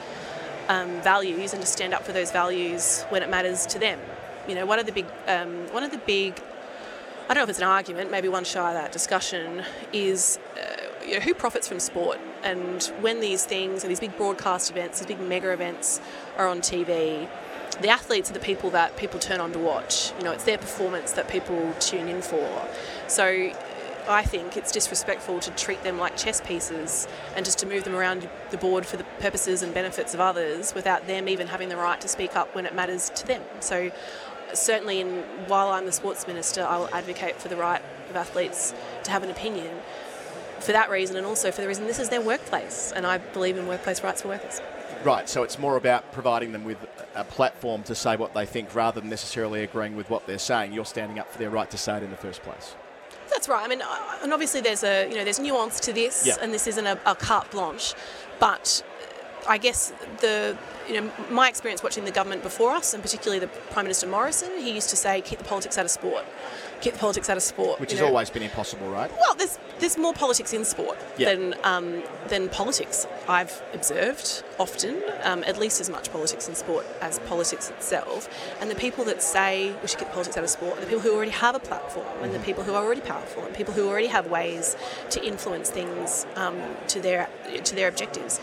um, 0.69 1.01
values 1.03 1.53
and 1.53 1.63
to 1.63 1.67
stand 1.67 1.95
up 1.95 2.05
for 2.05 2.13
those 2.13 2.31
values 2.31 3.05
when 3.09 3.23
it 3.23 3.31
matters 3.31 3.67
to 3.67 3.79
them. 3.79 3.99
You 4.49 4.55
know, 4.55 4.67
one 4.67 4.79
of 4.79 4.87
the 4.87 4.93
big, 4.93 5.07
um, 5.27 5.67
one 5.73 5.83
of 5.83 5.91
the 5.91 5.99
big, 5.99 6.41
I 7.29 7.35
don't 7.35 7.39
know 7.39 7.43
if 7.45 7.51
it's 7.51 7.59
an 7.59 7.65
argument, 7.65 8.11
maybe 8.11 8.29
one 8.29 8.45
shy 8.45 8.69
of 8.69 8.75
that 8.75 8.93
discussion 8.93 9.65
is. 9.93 10.39
Uh, 10.57 10.77
you 11.07 11.15
know, 11.15 11.21
who 11.21 11.35
profits 11.35 11.67
from 11.67 11.81
sport? 11.81 12.19
And 12.45 12.85
when 13.01 13.21
these 13.21 13.45
things, 13.45 13.83
these 13.83 13.99
big 13.99 14.17
broadcast 14.17 14.71
events, 14.71 15.01
these 15.01 15.07
big 15.07 15.19
mega 15.19 15.51
events 15.51 16.01
are 16.37 16.47
on 16.47 16.61
TV, 16.61 17.27
the 17.81 17.89
athletes 17.89 18.31
are 18.31 18.35
the 18.35 18.41
people 18.41 18.71
that 18.71 18.97
people 18.97 19.19
turn 19.19 19.41
on 19.41 19.53
to 19.53 19.59
watch. 19.59 20.13
You 20.19 20.25
know, 20.25 20.33
it's 20.33 20.45
their 20.45 20.59
performance 20.59 21.13
that 21.13 21.29
people 21.29 21.75
tune 21.81 22.09
in 22.09 22.23
for. 22.23 22.69
So 23.09 23.53
I 24.11 24.25
think 24.25 24.57
it's 24.57 24.73
disrespectful 24.73 25.39
to 25.39 25.53
treat 25.53 25.85
them 25.85 25.97
like 25.97 26.17
chess 26.17 26.41
pieces 26.41 27.07
and 27.37 27.45
just 27.45 27.59
to 27.61 27.67
move 27.67 27.85
them 27.85 27.95
around 27.95 28.29
the 28.51 28.57
board 28.57 28.85
for 28.85 28.97
the 28.97 29.05
purposes 29.21 29.63
and 29.63 29.73
benefits 29.73 30.15
of 30.15 30.21
others 30.21 30.75
without 30.75 31.07
them 31.07 31.29
even 31.29 31.47
having 31.47 31.69
the 31.69 31.77
right 31.77 32.01
to 32.01 32.09
speak 32.09 32.35
up 32.35 32.53
when 32.53 32.67
it 32.67 32.75
matters 32.75 33.11
to 33.11 33.25
them. 33.25 33.41
So 33.61 33.93
certainly 34.53 34.99
in, 34.99 35.23
while 35.47 35.69
I'm 35.69 35.87
the 35.87 35.93
sports 35.93 36.27
minister, 36.27 36.65
I 36.65 36.77
will 36.77 36.93
advocate 36.93 37.37
for 37.37 37.47
the 37.47 37.55
right 37.55 37.81
of 38.11 38.17
athletes 38.17 38.75
to 39.05 39.13
have 39.13 39.23
an 39.23 39.31
opinion 39.31 39.77
for 40.59 40.73
that 40.73 40.91
reason 40.91 41.17
and 41.17 41.25
also 41.25 41.53
for 41.53 41.63
the 41.63 41.69
reason 41.69 41.87
this 41.87 42.01
is 42.01 42.09
their 42.09 42.21
workplace 42.21 42.93
and 42.95 43.07
I 43.07 43.19
believe 43.19 43.57
in 43.57 43.69
workplace 43.69 44.03
rights 44.03 44.23
for 44.23 44.29
workers. 44.29 44.61
Right, 45.05 45.29
so 45.29 45.45
it's 45.45 45.57
more 45.57 45.77
about 45.77 46.11
providing 46.11 46.51
them 46.51 46.65
with 46.65 46.79
a 47.15 47.23
platform 47.23 47.85
to 47.85 47.95
say 47.95 48.17
what 48.17 48.35
they 48.35 48.45
think 48.45 48.75
rather 48.75 49.01
than 49.01 49.09
necessarily 49.09 49.63
agreeing 49.63 49.95
with 49.95 50.11
what 50.11 50.27
they're 50.27 50.37
saying. 50.37 50.73
You're 50.73 50.85
standing 50.85 51.21
up 51.21 51.31
for 51.31 51.39
their 51.39 51.49
right 51.49 51.71
to 51.71 51.79
say 51.79 51.99
it 51.99 52.03
in 52.03 52.11
the 52.11 52.17
first 52.17 52.43
place. 52.43 52.75
That's 53.31 53.49
right. 53.49 53.65
I 53.65 53.69
mean, 53.69 53.83
uh, 53.83 54.19
and 54.23 54.33
obviously 54.33 54.61
there's 54.61 54.85
a 54.85 55.09
you 55.09 55.15
know 55.15 55.25
there's 55.25 55.39
nuance 55.39 55.81
to 55.81 55.93
this, 55.93 56.27
yeah. 56.27 56.37
and 56.43 56.53
this 56.53 56.67
isn't 56.67 56.87
a, 56.87 56.99
a 57.07 57.15
carte 57.15 57.51
blanche, 57.51 57.95
but 58.39 58.83
I 59.49 59.59
guess 59.59 59.93
the 60.21 60.57
you 60.89 61.01
know 61.01 61.11
my 61.31 61.49
experience 61.49 61.83
watching 61.83 62.05
the 62.05 62.11
government 62.11 62.43
before 62.43 62.73
us, 62.73 62.93
and 62.95 63.03
particularly 63.03 63.39
the 63.39 63.49
Prime 63.73 63.85
Minister 63.85 64.07
Morrison, 64.07 64.51
he 64.59 64.73
used 64.73 64.91
to 64.91 64.97
say, 64.97 65.21
"Keep 65.21 65.39
the 65.39 65.45
politics 65.45 65.79
out 65.79 65.85
of 65.85 65.91
sport." 65.91 66.25
The 66.83 66.91
politics 66.93 67.29
out 67.29 67.37
of 67.37 67.43
sport, 67.43 67.81
which 67.81 67.93
has 67.93 68.01
know. 68.01 68.07
always 68.07 68.31
been 68.31 68.43
impossible, 68.43 68.89
right? 68.89 69.11
Well, 69.11 69.35
there's 69.37 69.59
there's 69.79 69.97
more 69.97 70.13
politics 70.13 70.53
in 70.53 70.65
sport 70.65 70.99
yeah. 71.17 71.35
than 71.35 71.55
um, 71.65 72.03
than 72.29 72.49
politics. 72.49 73.07
I've 73.29 73.63
observed 73.73 74.43
often, 74.59 75.03
um, 75.23 75.45
at 75.45 75.59
least 75.59 75.81
as 75.81 75.91
much 75.91 76.11
politics 76.13 76.49
in 76.49 76.55
sport 76.55 76.87
as 77.01 77.19
politics 77.21 77.71
itself. 77.71 78.29
And 78.61 78.71
the 78.71 78.75
people 78.75 79.05
that 79.05 79.23
say 79.23 79.75
we 79.83 79.89
should 79.89 79.99
keep 79.99 80.11
politics 80.11 80.37
out 80.37 80.45
of 80.45 80.51
sport 80.51 80.79
are 80.79 80.81
the 80.81 80.87
people 80.87 81.01
who 81.01 81.15
already 81.15 81.33
have 81.33 81.55
a 81.55 81.61
platform, 81.61 82.07
and 82.23 82.33
the 82.33 82.39
mm-hmm. 82.39 82.47
people 82.47 82.65
who 82.65 82.75
are 82.75 82.85
already 82.85 83.03
powerful, 83.03 83.45
and 83.45 83.55
people 83.55 83.75
who 83.75 83.89
already 83.89 84.09
have 84.09 84.27
ways 84.29 84.77
to 85.11 85.25
influence 85.25 85.71
things 85.71 86.27
um, 86.37 86.61
to 86.89 87.01
their 87.01 87.29
to 87.65 87.75
their 87.75 87.89
objectives 87.89 88.41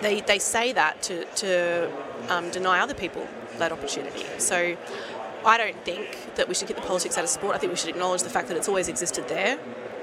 they, 0.00 0.20
they 0.20 0.38
say 0.38 0.72
that 0.72 1.02
to, 1.02 1.24
to 1.24 1.90
um, 2.28 2.50
deny 2.50 2.80
other 2.80 2.94
people 2.94 3.26
that 3.58 3.72
opportunity. 3.72 4.24
So 4.38 4.76
I 5.44 5.56
don't 5.56 5.84
think 5.84 6.34
that 6.36 6.48
we 6.48 6.54
should 6.54 6.68
get 6.68 6.76
the 6.76 6.82
politics 6.82 7.16
out 7.16 7.24
of 7.24 7.30
sport. 7.30 7.54
I 7.54 7.58
think 7.58 7.72
we 7.72 7.76
should 7.76 7.90
acknowledge 7.90 8.22
the 8.22 8.30
fact 8.30 8.48
that 8.48 8.56
it's 8.56 8.68
always 8.68 8.88
existed 8.88 9.28
there, 9.28 9.58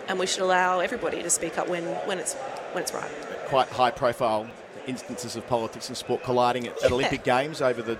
and 0.07 0.19
we 0.19 0.25
should 0.25 0.41
allow 0.41 0.79
everybody 0.79 1.21
to 1.21 1.29
speak 1.29 1.57
up 1.57 1.67
when, 1.67 1.83
when 2.07 2.19
it's 2.19 2.33
when 2.73 2.83
it's 2.83 2.93
right. 2.93 3.11
Quite 3.45 3.67
high 3.69 3.91
profile 3.91 4.49
instances 4.87 5.35
of 5.35 5.45
politics 5.47 5.89
and 5.89 5.97
sport 5.97 6.23
colliding 6.23 6.67
at, 6.67 6.75
yeah. 6.79 6.87
at 6.87 6.91
Olympic 6.91 7.23
Games 7.23 7.61
over 7.61 7.81
the 7.81 7.99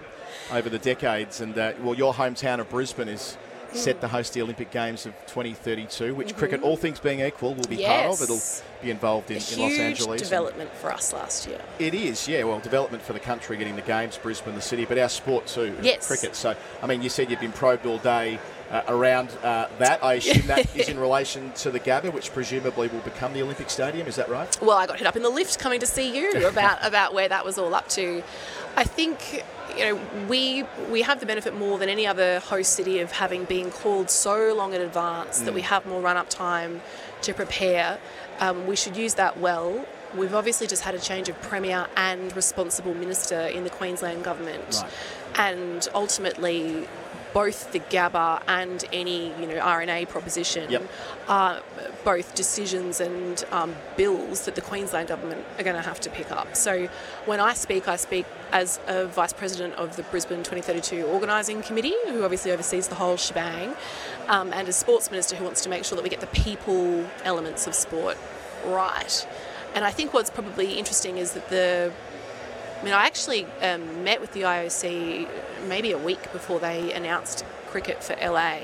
over 0.52 0.70
the 0.70 0.80
decades, 0.80 1.42
and 1.42 1.58
uh, 1.58 1.74
well, 1.82 1.94
your 1.94 2.14
hometown 2.14 2.60
of 2.60 2.70
Brisbane 2.70 3.10
is 3.10 3.38
set 3.74 4.02
to 4.02 4.08
host 4.08 4.34
the 4.34 4.42
Olympic 4.42 4.72
Games 4.72 5.06
of 5.06 5.14
2032, 5.28 6.16
which 6.16 6.30
mm-hmm. 6.30 6.38
cricket, 6.38 6.62
all 6.62 6.78
things 6.78 7.00
being 7.00 7.22
equal, 7.22 7.54
will 7.54 7.68
be 7.68 7.78
yes. 7.78 8.06
part 8.06 8.14
of. 8.16 8.22
It'll 8.22 8.84
be 8.84 8.92
involved 8.92 9.32
in, 9.32 9.38
in 9.38 9.60
Los 9.60 9.78
Angeles. 9.78 10.22
development 10.22 10.72
for 10.74 10.92
us 10.92 11.14
last 11.14 11.48
year. 11.48 11.62
It 11.80 11.94
is, 11.94 12.28
yeah. 12.28 12.44
Well, 12.44 12.60
development 12.60 13.04
for 13.04 13.14
the 13.14 13.20
country, 13.20 13.58
getting 13.58 13.76
the 13.76 13.82
games, 13.82 14.18
Brisbane, 14.18 14.56
the 14.56 14.62
city, 14.62 14.86
but 14.86 14.98
our 14.98 15.10
sport 15.10 15.48
too. 15.48 15.76
Yes. 15.82 16.08
Cricket. 16.08 16.36
So, 16.36 16.56
I 16.82 16.88
mean, 16.88 17.02
you 17.02 17.10
said 17.10 17.30
you've 17.30 17.40
been 17.40 17.52
probed 17.52 17.86
all 17.86 17.98
day. 18.00 18.40
Uh, 18.70 18.84
around 18.90 19.30
uh, 19.44 19.66
that. 19.80 20.04
I 20.04 20.16
assume 20.16 20.46
that 20.48 20.76
is 20.76 20.90
in 20.90 21.00
relation 21.00 21.54
to 21.54 21.72
the 21.72 21.80
Gabba, 21.80 22.12
which 22.12 22.34
presumably 22.34 22.90
will 22.90 23.00
become 23.00 23.32
the 23.32 23.42
Olympic 23.42 23.70
Stadium. 23.70 24.08
Is 24.08 24.18
that 24.18 24.28
right? 24.28 24.62
Well, 24.62 24.76
I 24.76 24.86
got 24.86 24.98
hit 24.98 25.08
up 25.08 25.16
in 25.16 25.24
the 25.24 25.30
lift 25.30 25.58
coming 25.58 25.80
to 25.80 25.86
see 25.86 26.14
you 26.14 26.46
about 26.46 26.80
about 26.86 27.14
where 27.14 27.30
that 27.30 27.46
was 27.46 27.58
all 27.58 27.74
up 27.74 27.88
to. 27.90 28.22
I 28.76 28.84
think 28.84 29.46
you 29.78 29.86
know, 29.86 30.02
we 30.28 30.66
we 30.92 31.02
have 31.04 31.20
the 31.20 31.26
benefit 31.26 31.56
more 31.56 31.78
than 31.78 31.88
any 31.88 32.06
other 32.06 32.40
host 32.40 32.74
city 32.74 33.00
of 33.00 33.12
having 33.12 33.46
been 33.46 33.72
called 33.72 34.10
so 34.10 34.54
long 34.54 34.74
in 34.74 34.82
advance 34.82 35.42
mm. 35.42 35.46
that 35.46 35.54
we 35.54 35.62
mm. 35.62 35.66
have 35.66 35.86
more 35.86 36.02
run 36.02 36.18
up 36.18 36.30
time 36.30 36.82
to 37.22 37.34
prepare. 37.34 38.00
Um, 38.40 38.68
we 38.68 38.76
should 38.76 38.98
use 38.98 39.14
that 39.16 39.40
well. 39.40 39.86
We've 40.16 40.34
obviously 40.34 40.68
just 40.68 40.84
had 40.84 40.96
a 40.96 41.00
change 41.00 41.30
of 41.30 41.42
premier 41.42 41.88
and 41.96 42.36
responsible 42.36 42.94
minister 42.94 43.40
in 43.40 43.64
the 43.64 43.70
Queensland 43.70 44.24
government, 44.24 44.82
right. 44.82 44.92
and 45.36 45.88
ultimately 45.94 46.88
both 47.34 47.72
the 47.72 47.80
Gabba 47.80 48.42
and 48.48 48.84
any 48.92 49.28
you 49.40 49.48
know 49.48 49.60
RNA 49.60 50.10
proposition 50.10 50.70
yep. 50.70 50.84
are 51.28 51.62
both 52.04 52.36
decisions 52.36 53.00
and 53.00 53.44
um, 53.52 53.76
bills 53.96 54.46
that 54.46 54.56
the 54.56 54.62
Queensland 54.62 55.10
government 55.10 55.46
are 55.58 55.64
going 55.64 55.76
to 55.76 55.82
have 55.82 56.00
to 56.02 56.10
pick 56.10 56.32
up. 56.32 56.56
So 56.56 56.88
when 57.26 57.40
I 57.40 57.54
speak, 57.54 57.88
I 57.88 57.96
speak 57.96 58.26
as 58.52 58.80
a 58.88 59.06
vice 59.06 59.34
president 59.34 59.76
of 59.76 59.98
the 59.98 60.04
Brisbane 60.04 60.40
2032 60.40 61.06
organising 61.06 61.62
committee, 61.62 61.96
who 62.08 62.24
obviously 62.24 62.52
oversees 62.52 62.88
the 62.88 62.96
whole 62.96 63.18
shebang, 63.18 63.76
um, 64.28 64.54
and 64.54 64.68
as 64.68 64.76
sports 64.76 65.12
minister 65.12 65.36
who 65.36 65.44
wants 65.44 65.62
to 65.62 65.70
make 65.70 65.84
sure 65.84 65.96
that 65.96 66.04
we 66.04 66.10
get 66.10 66.22
the 66.22 66.28
people 66.28 67.06
elements 67.24 67.68
of 67.68 67.76
sport 67.76 68.18
right. 68.66 69.28
And 69.76 69.86
I 69.86 69.92
think 69.92 70.14
what's 70.14 70.30
probably 70.30 70.78
interesting 70.78 71.18
is 71.18 71.34
that 71.34 71.50
the 71.50 71.92
I 72.80 72.84
mean, 72.84 72.94
I 72.94 73.08
actually 73.08 73.46
um, 73.62 74.04
met 74.04 74.22
with 74.22 74.34
the 74.34 74.42
IOC 74.42 75.28
maybe 75.68 75.92
a 75.92 75.98
week 75.98 76.32
before 76.32 76.60
they 76.60 76.94
announced 76.94 77.46
cricket 77.68 78.04
for 78.04 78.16
LA, 78.16 78.60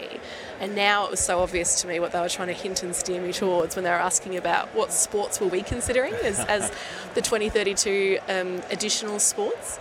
and 0.59 0.75
now 0.75 1.05
it 1.05 1.11
was 1.11 1.19
so 1.19 1.39
obvious 1.39 1.81
to 1.81 1.87
me 1.87 1.99
what 1.99 2.11
they 2.11 2.19
were 2.19 2.29
trying 2.29 2.47
to 2.47 2.53
hint 2.53 2.83
and 2.83 2.95
steer 2.95 3.21
me 3.21 3.33
towards 3.33 3.75
when 3.75 3.83
they 3.83 3.91
were 3.91 3.95
asking 3.95 4.37
about 4.37 4.69
what 4.69 4.91
sports 4.91 5.39
were 5.39 5.47
we 5.47 5.61
considering 5.61 6.13
as, 6.15 6.39
as 6.47 6.71
the 7.13 7.21
2032 7.21 8.19
um, 8.29 8.61
additional 8.71 9.19
sports. 9.19 9.79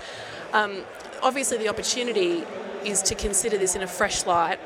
Um, 0.52 0.84
obviously, 1.22 1.58
the 1.58 1.68
opportunity 1.68 2.44
is 2.84 3.00
to 3.02 3.14
consider 3.14 3.58
this 3.58 3.76
in 3.76 3.82
a 3.82 3.86
fresh 3.86 4.26
light 4.26 4.58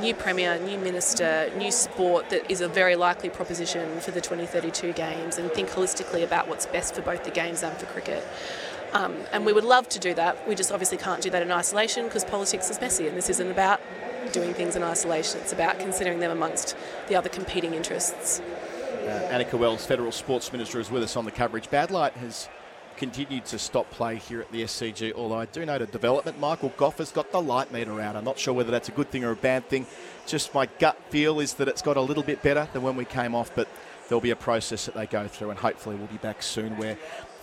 new 0.00 0.14
premier, 0.14 0.58
new 0.58 0.78
minister, 0.78 1.50
new 1.56 1.70
sport 1.70 2.30
that 2.30 2.50
is 2.50 2.60
a 2.60 2.68
very 2.68 2.96
likely 2.96 3.28
proposition 3.28 4.00
for 4.00 4.10
the 4.10 4.20
2032 4.20 4.92
games 4.92 5.38
and 5.38 5.50
think 5.52 5.68
holistically 5.68 6.24
about 6.24 6.48
what's 6.48 6.66
best 6.66 6.94
for 6.94 7.02
both 7.02 7.24
the 7.24 7.30
games 7.30 7.62
and 7.62 7.76
for 7.76 7.86
cricket. 7.86 8.26
Um, 8.92 9.14
and 9.32 9.46
we 9.46 9.52
would 9.52 9.64
love 9.64 9.88
to 9.90 9.98
do 9.98 10.14
that. 10.14 10.46
We 10.48 10.54
just 10.54 10.72
obviously 10.72 10.98
can't 10.98 11.22
do 11.22 11.30
that 11.30 11.42
in 11.42 11.52
isolation 11.52 12.04
because 12.06 12.24
politics 12.24 12.70
is 12.70 12.80
messy 12.80 13.06
and 13.06 13.16
this 13.16 13.30
isn't 13.30 13.50
about 13.50 13.80
doing 14.32 14.52
things 14.54 14.76
in 14.76 14.82
isolation. 14.82 15.40
It's 15.40 15.52
about 15.52 15.78
considering 15.78 16.20
them 16.20 16.30
amongst 16.30 16.76
the 17.08 17.14
other 17.14 17.28
competing 17.28 17.74
interests. 17.74 18.40
Uh, 18.40 19.28
Anika 19.32 19.58
Wells, 19.58 19.86
Federal 19.86 20.12
Sports 20.12 20.52
Minister, 20.52 20.80
is 20.80 20.90
with 20.90 21.02
us 21.02 21.16
on 21.16 21.24
the 21.24 21.30
coverage. 21.30 21.70
Bad 21.70 21.90
light 21.90 22.12
has 22.14 22.48
continued 22.96 23.46
to 23.46 23.58
stop 23.58 23.90
play 23.90 24.16
here 24.16 24.40
at 24.42 24.52
the 24.52 24.62
SCG, 24.62 25.14
although 25.14 25.38
I 25.38 25.46
do 25.46 25.64
note 25.64 25.80
a 25.80 25.86
development. 25.86 26.38
Michael 26.38 26.72
Gough 26.76 26.98
has 26.98 27.10
got 27.10 27.32
the 27.32 27.40
light 27.40 27.72
meter 27.72 27.98
out. 28.00 28.14
I'm 28.14 28.24
not 28.24 28.38
sure 28.38 28.52
whether 28.52 28.70
that's 28.70 28.88
a 28.88 28.92
good 28.92 29.10
thing 29.10 29.24
or 29.24 29.30
a 29.30 29.36
bad 29.36 29.68
thing. 29.68 29.86
Just 30.26 30.52
my 30.52 30.66
gut 30.78 30.98
feel 31.08 31.40
is 31.40 31.54
that 31.54 31.66
it's 31.66 31.80
got 31.80 31.96
a 31.96 32.00
little 32.00 32.22
bit 32.22 32.42
better 32.42 32.68
than 32.72 32.82
when 32.82 32.96
we 32.96 33.06
came 33.06 33.34
off, 33.34 33.54
but 33.54 33.68
there'll 34.08 34.20
be 34.20 34.32
a 34.32 34.36
process 34.36 34.84
that 34.84 34.94
they 34.94 35.06
go 35.06 35.26
through, 35.26 35.50
and 35.50 35.58
hopefully 35.58 35.96
we'll 35.96 36.08
be 36.08 36.18
back 36.18 36.42
soon 36.42 36.76
where 36.76 36.98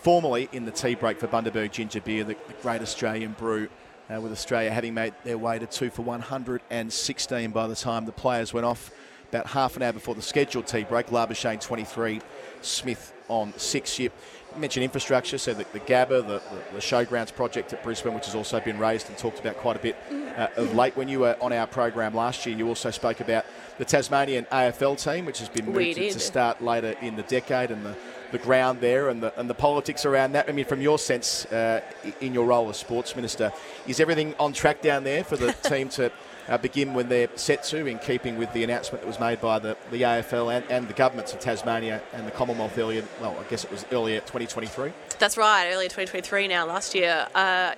formerly 0.07 0.47
in 0.53 0.63
the 0.63 0.71
tea 0.71 0.95
break 0.95 1.19
for 1.19 1.27
Bundaberg 1.27 1.69
Ginger 1.69 1.99
Beer, 1.99 2.23
the, 2.23 2.37
the 2.47 2.53
great 2.61 2.81
Australian 2.81 3.33
brew, 3.33 3.67
uh, 4.09 4.21
with 4.21 4.31
Australia 4.31 4.71
having 4.71 4.93
made 4.93 5.13
their 5.25 5.37
way 5.37 5.59
to 5.59 5.65
two 5.65 5.89
for 5.89 6.03
116 6.03 7.51
by 7.51 7.67
the 7.67 7.75
time 7.75 8.05
the 8.05 8.13
players 8.13 8.53
went 8.53 8.65
off. 8.65 8.89
About 9.27 9.47
half 9.47 9.75
an 9.75 9.83
hour 9.83 9.91
before 9.91 10.15
the 10.15 10.21
scheduled 10.21 10.65
tea 10.65 10.85
break, 10.85 11.07
Labuschagne 11.07 11.59
23, 11.59 12.21
Smith 12.61 13.13
on 13.27 13.51
six. 13.57 13.99
You 13.99 14.09
mentioned 14.55 14.85
infrastructure, 14.85 15.37
so 15.37 15.53
the, 15.53 15.65
the 15.73 15.81
Gabba, 15.81 16.25
the, 16.25 16.39
the, 16.39 16.61
the, 16.75 16.79
Showgrounds 16.79 17.35
project 17.35 17.73
at 17.73 17.83
Brisbane, 17.83 18.13
which 18.13 18.27
has 18.27 18.35
also 18.35 18.61
been 18.61 18.79
raised 18.79 19.09
and 19.09 19.17
talked 19.17 19.41
about 19.41 19.57
quite 19.57 19.75
a 19.75 19.79
bit 19.79 19.97
uh, 20.37 20.47
of 20.55 20.73
late. 20.73 20.95
When 20.95 21.09
you 21.09 21.19
were 21.19 21.35
on 21.41 21.51
our 21.51 21.67
program 21.67 22.13
last 22.13 22.45
year, 22.45 22.57
you 22.57 22.69
also 22.69 22.91
spoke 22.91 23.19
about 23.19 23.45
the 23.77 23.83
Tasmanian 23.83 24.45
AFL 24.45 25.03
team, 25.03 25.25
which 25.25 25.39
has 25.39 25.49
been 25.49 25.65
moved 25.65 25.97
to, 25.97 26.11
to 26.11 26.19
start 26.19 26.61
later 26.63 26.95
in 27.01 27.17
the 27.17 27.23
decade, 27.23 27.71
and 27.71 27.85
the 27.85 27.97
the 28.31 28.37
ground 28.37 28.81
there 28.81 29.09
and 29.09 29.21
the, 29.21 29.39
and 29.39 29.49
the 29.49 29.53
politics 29.53 30.05
around 30.05 30.33
that. 30.33 30.49
I 30.49 30.51
mean, 30.51 30.65
from 30.65 30.81
your 30.81 30.99
sense 30.99 31.45
uh, 31.47 31.81
in 32.21 32.33
your 32.33 32.45
role 32.45 32.69
as 32.69 32.77
sports 32.77 33.15
minister, 33.15 33.51
is 33.87 33.99
everything 33.99 34.35
on 34.39 34.53
track 34.53 34.81
down 34.81 35.03
there 35.03 35.23
for 35.23 35.37
the 35.37 35.53
team 35.63 35.89
to 35.89 36.11
uh, 36.47 36.57
begin 36.57 36.93
when 36.93 37.09
they're 37.09 37.29
set 37.35 37.63
to, 37.63 37.85
in 37.85 37.99
keeping 37.99 38.37
with 38.37 38.51
the 38.53 38.63
announcement 38.63 39.01
that 39.01 39.07
was 39.07 39.19
made 39.19 39.41
by 39.41 39.59
the, 39.59 39.75
the 39.91 40.01
AFL 40.01 40.55
and, 40.55 40.65
and 40.69 40.87
the 40.87 40.93
governments 40.93 41.33
of 41.33 41.39
Tasmania 41.39 42.01
and 42.13 42.25
the 42.25 42.31
Commonwealth 42.31 42.77
earlier, 42.77 43.03
well, 43.21 43.35
I 43.39 43.49
guess 43.49 43.63
it 43.63 43.71
was 43.71 43.85
earlier 43.91 44.19
2023? 44.21 44.91
That's 45.19 45.37
right, 45.37 45.67
earlier 45.67 45.89
2023 45.89 46.47
now, 46.47 46.65
last 46.65 46.95
year. 46.95 47.27
Uh, 47.35 47.73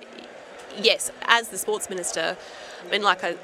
yes, 0.76 1.10
as 1.22 1.48
the 1.48 1.58
sports 1.58 1.90
minister, 1.90 2.36
I 2.86 2.90
mean, 2.90 3.02
like 3.02 3.24
I 3.24 3.36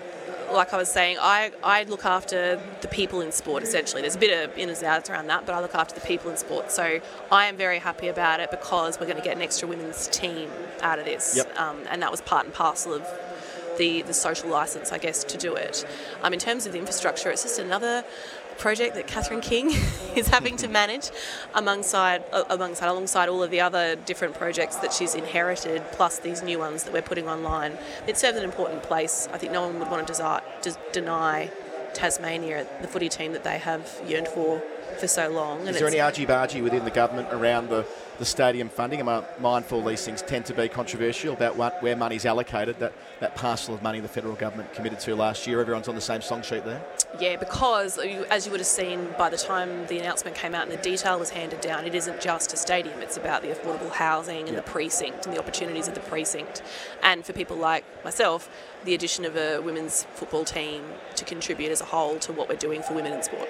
like 0.53 0.73
I 0.73 0.76
was 0.76 0.88
saying, 0.88 1.19
I, 1.21 1.53
I 1.62 1.85
look 1.85 2.05
after 2.05 2.61
the 2.81 2.88
people 2.88 3.21
in 3.21 3.33
sport 3.33 3.62
essentially. 3.62 4.03
There's 4.03 4.17
a 4.17 4.19
bit 4.19 4.49
of 4.49 4.57
ins 4.57 4.79
and 4.79 4.87
outs 4.87 5.11
around 5.11 5.26
that, 5.29 5.47
but 5.47 5.55
I 5.55 5.61
look 5.61 5.75
after 5.75 5.95
the 5.95 6.07
people 6.07 6.31
in 6.31 6.37
sport. 6.37 6.71
So 6.71 7.00
I 7.31 7.47
am 7.47 7.57
very 7.57 7.79
happy 7.79 8.09
about 8.09 8.41
it 8.41 8.50
because 8.50 8.99
we're 8.99 9.07
going 9.07 9.19
to 9.19 9.25
get 9.25 9.37
an 9.37 9.43
extra 9.43 9.69
women's 9.69 10.09
team 10.09 10.50
out 10.83 10.99
of 10.99 11.05
this. 11.05 11.37
Yep. 11.37 11.59
Um, 11.59 11.79
and 11.88 12.03
that 12.03 12.11
was 12.11 12.21
part 12.21 12.45
and 12.45 12.55
parcel 12.55 12.95
of 12.95 13.07
the, 13.79 14.03
the 14.03 14.15
social 14.15 14.49
license, 14.49 14.93
I 14.93 14.99
guess, 14.99 15.25
to 15.25 15.38
do 15.38 15.55
it. 15.55 15.85
Um, 16.23 16.33
in 16.33 16.38
terms 16.38 16.67
of 16.67 16.73
the 16.73 16.79
infrastructure, 16.79 17.31
it's 17.31 17.43
just 17.43 17.59
another 17.59 18.05
project 18.58 18.94
that 18.94 19.06
Catherine 19.06 19.40
King 19.40 19.70
is 20.16 20.28
having 20.28 20.56
to 20.56 20.68
manage 20.68 21.10
alongside, 21.54 22.25
alongside, 22.32 22.88
alongside 22.88 23.28
all 23.28 23.42
of 23.42 23.50
the 23.50 23.60
other 23.60 23.96
different 23.96 24.34
projects 24.34 24.76
that 24.76 24.92
she's 24.92 25.14
inherited, 25.14 25.82
plus 25.92 26.18
these 26.18 26.42
new 26.42 26.58
ones 26.58 26.84
that 26.84 26.92
we're 26.92 27.02
putting 27.02 27.28
online. 27.28 27.78
It 28.06 28.16
serves 28.16 28.38
an 28.38 28.44
important 28.44 28.82
place. 28.82 29.28
I 29.32 29.38
think 29.38 29.52
no 29.52 29.62
one 29.62 29.78
would 29.78 29.90
want 29.90 30.06
to 30.06 30.12
desire, 30.12 30.42
just 30.62 30.78
deny 30.92 31.50
Tasmania, 31.94 32.66
the 32.82 32.88
footy 32.88 33.08
team 33.08 33.32
that 33.32 33.44
they 33.44 33.58
have 33.58 34.00
yearned 34.06 34.28
for 34.28 34.62
for 34.98 35.06
so 35.06 35.28
long. 35.28 35.60
And 35.60 35.70
Is 35.70 35.78
there 35.78 35.88
any 35.88 36.00
argy-bargy 36.00 36.62
within 36.62 36.84
the 36.84 36.90
government 36.90 37.28
around 37.32 37.68
the, 37.68 37.86
the 38.18 38.25
stadium 38.25 38.68
funding? 38.68 39.06
I'm 39.06 39.25
mindful 39.40 39.84
these 39.84 40.04
things 40.04 40.22
tend 40.22 40.46
to 40.46 40.54
be 40.54 40.68
controversial 40.68 41.34
about 41.34 41.56
what, 41.56 41.82
where 41.82 41.96
money's 41.96 42.25
allocated, 42.25 42.78
that, 42.78 42.92
that 43.20 43.34
parcel 43.34 43.75
of 43.75 43.82
money 43.82 44.00
the 44.00 44.08
federal 44.08 44.34
government 44.34 44.72
committed 44.72 45.00
to 45.00 45.14
last 45.14 45.46
year? 45.46 45.60
Everyone's 45.60 45.88
on 45.88 45.94
the 45.94 46.00
same 46.00 46.22
song 46.22 46.42
sheet 46.42 46.64
there? 46.64 46.82
Yeah, 47.18 47.37
because 47.37 47.99
as 47.99 48.44
you 48.44 48.50
would 48.50 48.61
have 48.61 48.66
seen 48.66 49.14
by 49.16 49.30
the 49.30 49.38
time 49.38 49.87
the 49.87 49.99
announcement 49.99 50.37
came 50.37 50.54
out 50.54 50.64
and 50.68 50.73
the 50.73 50.82
detail 50.82 51.18
was 51.18 51.30
handed 51.30 51.61
down, 51.62 51.87
it 51.87 51.94
isn't 51.94 52.20
just 52.20 52.52
a 52.52 52.56
stadium, 52.56 53.00
it's 53.00 53.16
about 53.16 53.40
the 53.42 53.49
affordable 53.49 53.90
housing 53.90 54.40
and 54.49 54.54
Yep. 54.54 54.64
the 54.66 54.70
precinct 54.70 55.26
and 55.26 55.35
the 55.35 55.38
opportunities 55.38 55.88
of 55.88 55.94
the 55.94 56.00
precinct. 56.00 56.62
And 57.02 57.25
for 57.25 57.32
people 57.32 57.56
like 57.56 57.85
myself, 58.04 58.50
the 58.85 58.94
addition 58.94 59.25
of 59.25 59.37
a 59.37 59.61
women's 59.61 60.04
football 60.14 60.44
team 60.44 60.85
to 61.14 61.25
contribute 61.25 61.70
as 61.70 61.80
a 61.80 61.87
whole 61.87 62.18
to 62.18 62.32
what 62.32 62.49
we're 62.49 62.56
doing 62.56 62.82
for 62.82 62.92
women 62.92 63.12
in 63.12 63.23
sport. 63.23 63.49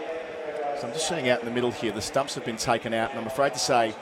So 0.80 0.86
I'm 0.86 0.92
just 0.92 1.08
seeing 1.08 1.28
out 1.28 1.40
in 1.40 1.46
the 1.46 1.52
middle 1.52 1.70
here, 1.72 1.90
the 1.90 2.02
stumps 2.02 2.34
have 2.36 2.44
been 2.44 2.58
taken 2.58 2.94
out, 2.94 3.10
and 3.10 3.18
I'm 3.18 3.26
afraid 3.26 3.52
to 3.54 3.58
say 3.58 3.94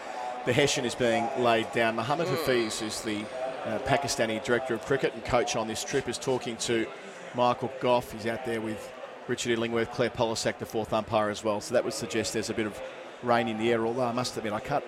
the 0.45 0.53
Hessian 0.53 0.85
is 0.85 0.95
being 0.95 1.27
laid 1.39 1.73
down. 1.73 1.97
Mohammad 1.97 2.27
Hafeez, 2.27 2.81
who's 2.81 3.01
the 3.01 3.25
uh, 3.65 3.79
Pakistani 3.87 4.43
director 4.45 4.75
of 4.75 4.85
cricket 4.85 5.15
and 5.15 5.25
coach 5.25 5.57
on 5.57 5.69
this 5.69 5.83
trip, 5.85 6.09
is 6.09 6.19
talking 6.19 6.57
to 6.59 6.87
Michael 7.35 7.73
Gough. 7.81 8.13
He's 8.13 8.27
out 8.27 8.45
there 8.45 8.61
with 8.61 8.93
Richard 9.27 9.53
Illingworth, 9.53 9.91
Claire 9.93 10.11
Polosak, 10.11 10.59
the 10.59 10.67
fourth 10.67 10.93
umpire 10.93 11.31
as 11.31 11.43
well. 11.43 11.61
So 11.61 11.75
that 11.75 11.85
would 11.85 11.95
suggest 11.95 12.35
there's 12.35 12.51
a 12.51 12.55
bit 12.55 12.67
of 12.67 12.81
rain 13.23 13.49
in 13.49 13.59
the 13.59 13.73
air, 13.73 13.87
although 13.87 14.05
I 14.05 14.13
must 14.13 14.37
admit 14.37 14.53
I 14.53 14.61
can't, 14.61 14.85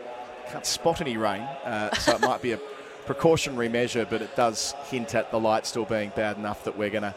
can't 0.50 0.66
spot 0.66 1.00
any 1.00 1.16
rain, 1.16 1.42
uh, 1.42 1.94
so 1.96 2.14
it 2.16 2.20
might 2.20 2.42
be 2.42 2.52
a 2.52 2.60
precautionary 3.06 3.68
measure, 3.68 4.06
but 4.08 4.20
it 4.20 4.34
does 4.36 4.74
hint 4.86 5.14
at 5.14 5.30
the 5.30 5.40
light 5.40 5.66
still 5.66 5.84
being 5.84 6.12
bad 6.14 6.36
enough 6.36 6.64
that 6.64 6.76
we're 6.76 6.90
going 6.90 7.02
to 7.02 7.14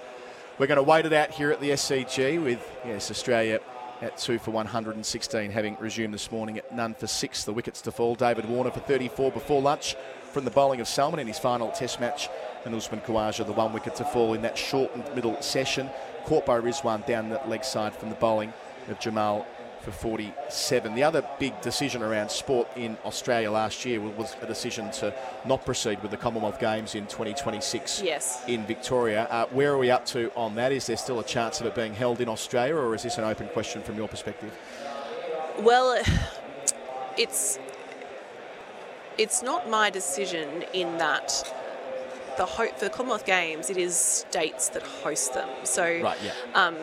we're 0.57 0.67
going 0.67 0.77
to 0.77 0.83
wait 0.83 1.05
it 1.05 1.13
out 1.13 1.31
here 1.31 1.51
at 1.51 1.61
the 1.61 1.69
SCG 1.69 2.43
with 2.43 2.59
yes 2.85 3.09
Australia 3.09 3.59
at 4.01 4.17
two 4.17 4.39
for 4.39 4.51
116, 4.51 5.51
having 5.51 5.77
resumed 5.79 6.13
this 6.13 6.31
morning 6.31 6.57
at 6.57 6.73
none 6.73 6.93
for 6.93 7.07
six. 7.07 7.43
The 7.43 7.53
wickets 7.53 7.81
to 7.81 7.91
fall. 7.91 8.15
David 8.15 8.45
Warner 8.45 8.71
for 8.71 8.81
34 8.81 9.31
before 9.31 9.61
lunch 9.61 9.95
from 10.31 10.45
the 10.45 10.51
bowling 10.51 10.79
of 10.81 10.87
Salman 10.87 11.19
in 11.19 11.27
his 11.27 11.39
final 11.39 11.69
Test 11.71 11.99
match, 11.99 12.29
and 12.65 12.75
Usman 12.75 13.01
Khawaja 13.01 13.45
the 13.45 13.53
one 13.53 13.73
wicket 13.73 13.95
to 13.95 14.05
fall 14.05 14.33
in 14.33 14.41
that 14.43 14.57
shortened 14.57 15.05
middle 15.15 15.41
session. 15.41 15.89
Caught 16.25 16.45
by 16.45 16.59
Rizwan 16.59 17.05
down 17.05 17.29
the 17.29 17.41
leg 17.47 17.63
side 17.63 17.95
from 17.95 18.09
the 18.09 18.15
bowling 18.15 18.53
of 18.89 18.99
Jamal 18.99 19.45
for 19.81 19.91
47. 19.91 20.93
The 20.93 21.03
other 21.03 21.25
big 21.39 21.59
decision 21.61 22.03
around 22.03 22.29
sport 22.29 22.67
in 22.75 22.97
Australia 23.05 23.49
last 23.49 23.85
year 23.85 24.01
was 24.01 24.35
a 24.41 24.45
decision 24.45 24.91
to 24.91 25.13
not 25.45 25.65
proceed 25.65 26.01
with 26.01 26.11
the 26.11 26.17
Commonwealth 26.17 26.59
Games 26.59 26.95
in 26.95 27.05
2026 27.05 28.01
Yes. 28.01 28.43
in 28.47 28.65
Victoria. 28.65 29.25
Uh, 29.31 29.45
where 29.51 29.71
are 29.71 29.77
we 29.77 29.89
up 29.89 30.05
to 30.07 30.31
on 30.35 30.55
that? 30.55 30.73
Is 30.73 30.85
there 30.87 30.97
still 30.97 31.19
a 31.19 31.23
chance 31.23 31.61
of 31.61 31.65
it 31.67 31.75
being 31.75 31.93
held 31.93 32.19
in 32.19 32.27
Australia, 32.27 32.75
or 32.75 32.93
is 32.93 33.03
this 33.03 33.17
an 33.17 33.23
open 33.23 33.47
question 33.47 33.81
from 33.81 33.95
your 33.95 34.09
perspective? 34.09 34.51
Well, 35.59 36.03
it's 37.17 37.57
it's 39.19 39.43
not 39.43 39.69
my 39.69 39.89
decision 39.89 40.63
in 40.73 40.97
that 40.97 41.29
the 42.37 42.45
ho- 42.45 42.71
for 42.77 42.87
Commonwealth 42.87 43.25
Games, 43.25 43.69
it 43.69 43.75
is 43.75 43.95
states 43.97 44.69
that 44.69 44.81
host 44.81 45.33
them. 45.33 45.49
So, 45.63 45.83
Right, 45.83 46.17
yeah. 46.23 46.31
um, 46.55 46.77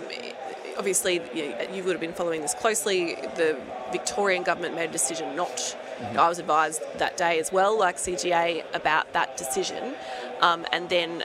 obviously, 0.77 1.15
you, 1.33 1.55
you 1.73 1.83
would 1.83 1.93
have 1.93 2.01
been 2.01 2.13
following 2.13 2.43
this 2.43 2.53
closely. 2.53 3.15
The 3.37 3.59
Victorian 3.91 4.43
government 4.43 4.75
made 4.75 4.91
a 4.91 4.93
decision 4.93 5.35
not. 5.35 5.77
I 6.15 6.29
was 6.29 6.39
advised 6.39 6.83
that 6.99 7.17
day 7.17 7.39
as 7.41 7.51
well, 7.51 7.79
like 7.79 7.97
CGA, 7.97 8.65
about 8.75 9.11
that 9.15 9.39
decision, 9.39 9.95
um, 10.43 10.67
and 10.71 10.91
then 10.91 11.25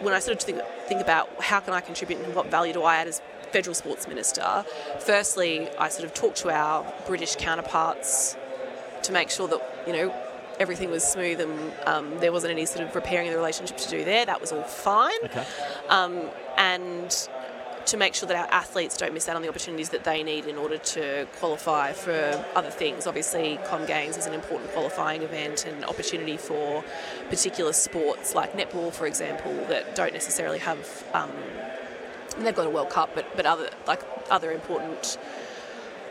when 0.00 0.14
I 0.14 0.18
started 0.18 0.40
to 0.40 0.46
think, 0.46 0.62
think 0.88 1.00
about 1.02 1.28
how 1.42 1.60
can 1.60 1.74
I 1.74 1.82
contribute 1.82 2.20
and 2.20 2.34
what 2.34 2.50
value 2.50 2.72
do 2.72 2.82
I 2.84 2.96
add 2.96 3.06
as 3.08 3.20
federal 3.52 3.74
sports 3.74 4.08
minister, 4.08 4.64
firstly, 5.00 5.68
I 5.78 5.90
sort 5.90 6.06
of 6.06 6.14
talked 6.14 6.38
to 6.38 6.48
our 6.50 6.90
British 7.06 7.36
counterparts 7.36 8.34
to 9.02 9.12
make 9.12 9.28
sure 9.28 9.46
that 9.48 9.60
you 9.86 9.92
know 9.92 10.14
everything 10.58 10.90
was 10.90 11.04
smooth 11.04 11.38
and 11.40 11.72
um, 11.84 12.18
there 12.20 12.32
wasn't 12.32 12.50
any 12.50 12.64
sort 12.64 12.86
of 12.86 12.94
repairing 12.94 13.28
of 13.28 13.32
the 13.32 13.38
relationship 13.38 13.76
to 13.76 13.90
do 13.90 14.04
there. 14.04 14.24
That 14.24 14.40
was 14.40 14.52
all 14.52 14.62
fine, 14.62 15.12
Okay. 15.24 15.44
um, 15.90 16.22
and 16.56 17.28
to 17.84 17.96
make 17.96 18.14
sure 18.14 18.26
that 18.26 18.36
our 18.36 18.52
athletes 18.52 18.96
don't 18.96 19.14
miss 19.14 19.28
out 19.28 19.36
on 19.36 19.42
the 19.42 19.48
opportunities 19.48 19.90
that 19.90 20.02
they 20.02 20.22
need 20.24 20.46
in 20.46 20.56
order 20.56 20.76
to 20.76 21.24
qualify 21.38 21.92
for 21.92 22.44
other 22.56 22.70
things. 22.70 23.06
Obviously, 23.06 23.60
Com 23.66 23.84
Games 23.86 24.16
is 24.16 24.26
an 24.26 24.32
important 24.34 24.72
qualifying 24.72 25.22
event 25.22 25.66
and 25.66 25.84
opportunity 25.84 26.36
for 26.36 26.82
particular 27.30 27.72
sports 27.72 28.34
like 28.34 28.54
netball, 28.54 28.92
for 28.92 29.06
example, 29.06 29.52
that 29.68 29.94
don't 29.94 30.12
necessarily 30.14 30.58
have. 30.58 31.04
Um, 31.14 31.30
they've 32.38 32.56
got 32.56 32.66
a 32.66 32.70
World 32.70 32.90
Cup, 32.90 33.10
but 33.14 33.24
but 33.36 33.46
other 33.46 33.68
like 33.86 34.00
other 34.30 34.50
important 34.50 35.16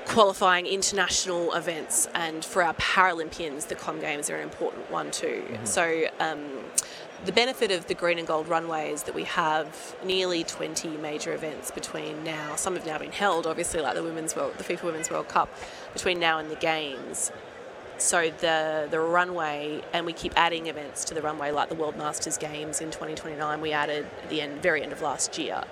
qualifying 0.05 0.65
international 0.65 1.53
events, 1.53 2.07
and 2.13 2.43
for 2.43 2.61
our 2.63 2.73
Paralympians, 2.75 3.67
the 3.67 3.75
Com 3.75 3.99
Games 3.99 4.29
are 4.29 4.35
an 4.35 4.43
important 4.43 4.89
one 4.91 5.11
too. 5.11 5.43
So. 5.63 6.05
Um, 6.19 6.63
the 7.23 7.31
benefit 7.31 7.71
of 7.71 7.87
the 7.87 7.95
green 7.95 8.19
and 8.19 8.27
gold 8.27 8.47
runway 8.47 8.91
is 8.91 9.03
that 9.03 9.15
we 9.15 9.23
have 9.23 9.95
nearly 10.03 10.43
20 10.43 10.89
major 10.97 11.33
events 11.33 11.71
between 11.71 12.23
now. 12.23 12.55
Some 12.55 12.75
have 12.75 12.85
now 12.85 12.99
been 12.99 13.11
held, 13.11 13.47
obviously, 13.47 13.81
like 13.81 13.95
the 13.95 14.03
women's 14.03 14.35
world, 14.35 14.53
the 14.57 14.63
FIFA 14.63 14.83
Women's 14.83 15.09
World 15.09 15.27
Cup, 15.27 15.49
between 15.93 16.19
now 16.19 16.37
and 16.37 16.51
the 16.51 16.55
games. 16.55 17.31
So 17.97 18.29
the 18.29 18.87
the 18.91 18.99
runway, 18.99 19.81
and 19.93 20.05
we 20.05 20.13
keep 20.13 20.33
adding 20.35 20.67
events 20.67 21.03
to 21.05 21.13
the 21.13 21.21
runway, 21.21 21.51
like 21.51 21.69
the 21.69 21.75
World 21.75 21.97
Masters 21.97 22.37
Games 22.37 22.81
in 22.81 22.91
2029. 22.91 23.61
We 23.61 23.71
added 23.71 24.05
at 24.21 24.29
the 24.29 24.41
end, 24.41 24.61
very 24.61 24.83
end 24.83 24.91
of 24.91 25.01
last 25.01 25.37
year. 25.37 25.63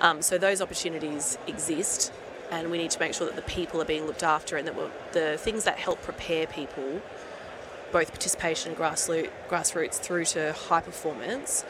Um, 0.00 0.22
so 0.22 0.38
those 0.38 0.62
opportunities 0.62 1.36
exist, 1.48 2.12
and 2.50 2.70
we 2.70 2.78
need 2.78 2.90
to 2.90 3.00
make 3.00 3.14
sure 3.14 3.26
that 3.26 3.36
the 3.36 3.42
people 3.42 3.80
are 3.80 3.84
being 3.84 4.06
looked 4.06 4.22
after, 4.22 4.56
and 4.56 4.66
that 4.66 4.74
the 5.12 5.36
things 5.38 5.64
that 5.64 5.78
help 5.78 6.02
prepare 6.02 6.46
people, 6.46 7.02
both 7.92 8.10
participation 8.10 8.72
and 8.72 8.80
grassroots, 8.80 9.30
grassroots 9.48 9.94
through 9.94 10.24
to 10.26 10.52
high 10.52 10.80
performance, 10.80 11.64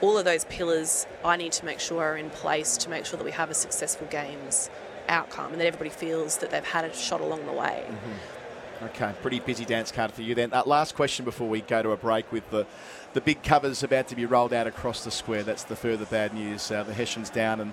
all 0.00 0.18
of 0.18 0.24
those 0.24 0.44
pillars 0.46 1.06
I 1.24 1.36
need 1.36 1.52
to 1.52 1.64
make 1.64 1.80
sure 1.80 2.02
are 2.02 2.16
in 2.16 2.30
place 2.30 2.76
to 2.78 2.90
make 2.90 3.06
sure 3.06 3.16
that 3.16 3.24
we 3.24 3.32
have 3.32 3.50
a 3.50 3.54
successful 3.54 4.06
games 4.08 4.70
outcome, 5.08 5.52
and 5.52 5.60
that 5.60 5.66
everybody 5.66 5.90
feels 5.90 6.38
that 6.38 6.50
they've 6.50 6.64
had 6.64 6.84
a 6.84 6.94
shot 6.94 7.20
along 7.20 7.46
the 7.46 7.52
way. 7.52 7.84
Mm-hmm. 7.86 8.12
Okay, 8.86 9.12
pretty 9.22 9.40
busy 9.40 9.64
dance 9.64 9.90
card 9.90 10.12
for 10.12 10.22
you 10.22 10.34
then. 10.34 10.52
Uh, 10.52 10.62
last 10.66 10.94
question 10.94 11.24
before 11.24 11.48
we 11.48 11.60
go 11.62 11.82
to 11.82 11.90
a 11.92 11.96
break 11.96 12.30
with 12.32 12.48
the, 12.50 12.66
the 13.14 13.20
big 13.20 13.42
covers 13.42 13.82
about 13.82 14.08
to 14.08 14.16
be 14.16 14.26
rolled 14.26 14.52
out 14.52 14.66
across 14.66 15.04
the 15.04 15.10
square. 15.10 15.42
That's 15.42 15.64
the 15.64 15.76
further 15.76 16.04
bad 16.04 16.34
news. 16.34 16.70
Uh, 16.70 16.82
the 16.82 16.92
Hessians 16.92 17.30
down 17.30 17.60
and 17.60 17.72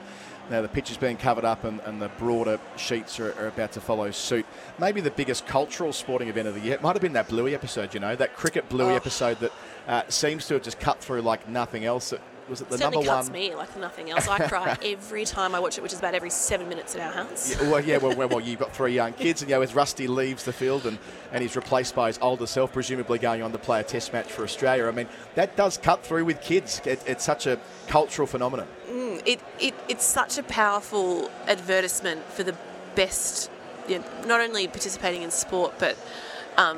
now 0.50 0.62
the 0.62 0.68
pitch 0.68 0.90
is 0.90 0.98
being 0.98 1.18
covered 1.18 1.44
up 1.46 1.64
and, 1.64 1.80
and 1.82 2.02
the 2.02 2.10
broader 2.18 2.60
sheets 2.78 3.20
are, 3.20 3.34
are 3.40 3.48
about 3.48 3.72
to 3.74 3.82
follow 3.82 4.10
suit. 4.12 4.46
Maybe 4.80 5.02
the 5.02 5.12
biggest 5.12 5.46
cultural 5.48 5.92
sporting 5.92 6.30
event 6.30 6.48
of 6.48 6.56
the 6.56 6.62
year. 6.62 6.76
It 6.76 6.82
might 6.82 6.94
have 6.96 7.02
been 7.02 7.14
that 7.14 7.28
Bluey 7.28 7.54
episode, 7.56 7.94
you 7.94 8.00
know, 8.00 8.16
that 8.16 8.36
cricket 8.36 8.70
Bluey 8.70 8.94
Oh. 8.94 8.96
episode 8.96 9.40
that 9.40 9.52
uh, 9.88 10.04
seems 10.08 10.48
to 10.48 10.54
have 10.56 10.64
just 10.64 10.80
cut 10.80 11.00
through 11.02 11.22
like 11.22 11.48
nothing 11.50 11.84
else. 11.84 12.14
It, 12.14 12.22
was 12.52 12.62
it 12.62 12.70
the 12.70 12.78
certainly 12.78 13.06
number 13.06 13.18
cuts 13.18 13.30
one? 13.30 13.34
me 13.34 13.56
like 13.56 13.76
nothing 13.80 14.12
else. 14.12 14.28
I 14.28 14.48
cry 14.48 14.78
every 14.84 15.26
time 15.26 15.56
I 15.56 15.60
watch 15.60 15.78
it, 15.78 15.82
which 15.82 15.94
is 15.94 16.00
about 16.00 16.14
every 16.14 16.30
seven 16.30 16.70
minutes 16.70 16.96
at 16.96 17.02
our 17.02 17.24
house. 17.24 17.50
Yeah, 17.50 17.72
well, 17.72 17.84
yeah, 17.84 17.98
well, 17.98 18.16
well, 18.16 18.28
well, 18.28 18.42
you've 18.42 18.60
got 18.60 18.76
three 18.76 18.94
young 18.94 19.14
kids, 19.14 19.42
and 19.42 19.50
you 19.50 19.56
know, 19.56 19.62
as 19.62 19.74
Rusty 19.74 20.06
leaves 20.06 20.44
the 20.44 20.54
field 20.54 20.86
and, 20.86 21.00
and 21.32 21.42
he's 21.42 21.56
replaced 21.56 21.96
by 21.96 22.08
his 22.08 22.20
older 22.22 22.46
self, 22.46 22.74
presumably 22.74 23.18
going 23.18 23.42
on 23.42 23.52
to 23.54 23.58
play 23.58 23.80
a 23.80 23.84
test 23.84 24.14
match 24.14 24.28
for 24.28 24.44
Australia. 24.44 24.86
I 24.86 24.92
mean, 24.92 25.08
that 25.36 25.56
does 25.56 25.78
cut 25.78 26.06
through 26.06 26.26
with 26.26 26.42
kids. 26.42 26.82
It, 26.86 27.02
it's 27.08 27.24
such 27.24 27.48
a 27.48 27.58
cultural 27.88 28.28
phenomenon. 28.28 28.68
it, 28.88 29.40
it, 29.60 29.74
it's 29.88 30.06
such 30.06 30.38
a 30.38 30.44
powerful 30.44 31.32
advertisement 31.48 32.24
for 32.26 32.44
the 32.44 32.56
best, 32.96 33.50
you 33.88 34.00
know, 34.00 34.06
not 34.26 34.42
only 34.42 34.68
participating 34.68 35.22
in 35.22 35.32
sport, 35.32 35.74
but 35.80 35.98
um, 36.58 36.78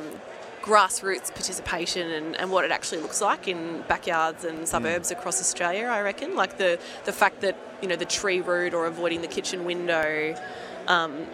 grassroots 0.63 1.29
participation 1.29 2.09
and, 2.09 2.37
and 2.37 2.49
what 2.49 2.63
it 2.63 2.71
actually 2.71 3.01
looks 3.01 3.19
like 3.19 3.49
in 3.49 3.83
backyards 3.89 4.45
and 4.45 4.65
suburbs 4.65 5.11
across 5.11 5.41
Australia, 5.41 5.87
I 5.87 6.01
reckon. 6.01 6.35
Like 6.35 6.57
the, 6.57 6.79
the 7.03 7.11
fact 7.11 7.41
that, 7.41 7.57
you 7.81 7.87
know, 7.89 7.97
the 7.97 8.05
tree 8.05 8.39
root 8.39 8.73
or 8.73 8.85
avoiding 8.85 9.21
the 9.21 9.27
kitchen 9.27 9.65
window. 9.65 10.35
Um, 10.87 11.27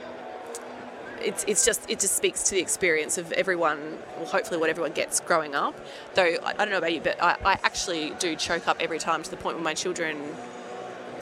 it's, 1.21 1.43
it's 1.47 1.65
just 1.65 1.89
it 1.89 1.99
just 1.99 2.15
speaks 2.15 2.43
to 2.43 2.55
the 2.55 2.61
experience 2.61 3.17
of 3.17 3.33
everyone 3.33 3.97
well 4.15 4.25
hopefully 4.25 4.57
what 4.57 4.69
everyone 4.69 4.93
gets 4.93 5.19
growing 5.19 5.53
up 5.53 5.75
though 6.13 6.23
I, 6.23 6.51
I 6.51 6.53
don't 6.53 6.69
know 6.69 6.77
about 6.77 6.93
you 6.93 7.01
but 7.01 7.21
I, 7.21 7.35
I 7.43 7.53
actually 7.61 8.11
do 8.19 8.37
choke 8.37 8.69
up 8.69 8.77
every 8.79 8.99
time 8.99 9.21
to 9.23 9.29
the 9.29 9.35
point 9.35 9.57
where 9.57 9.63
my 9.65 9.73
children 9.73 10.17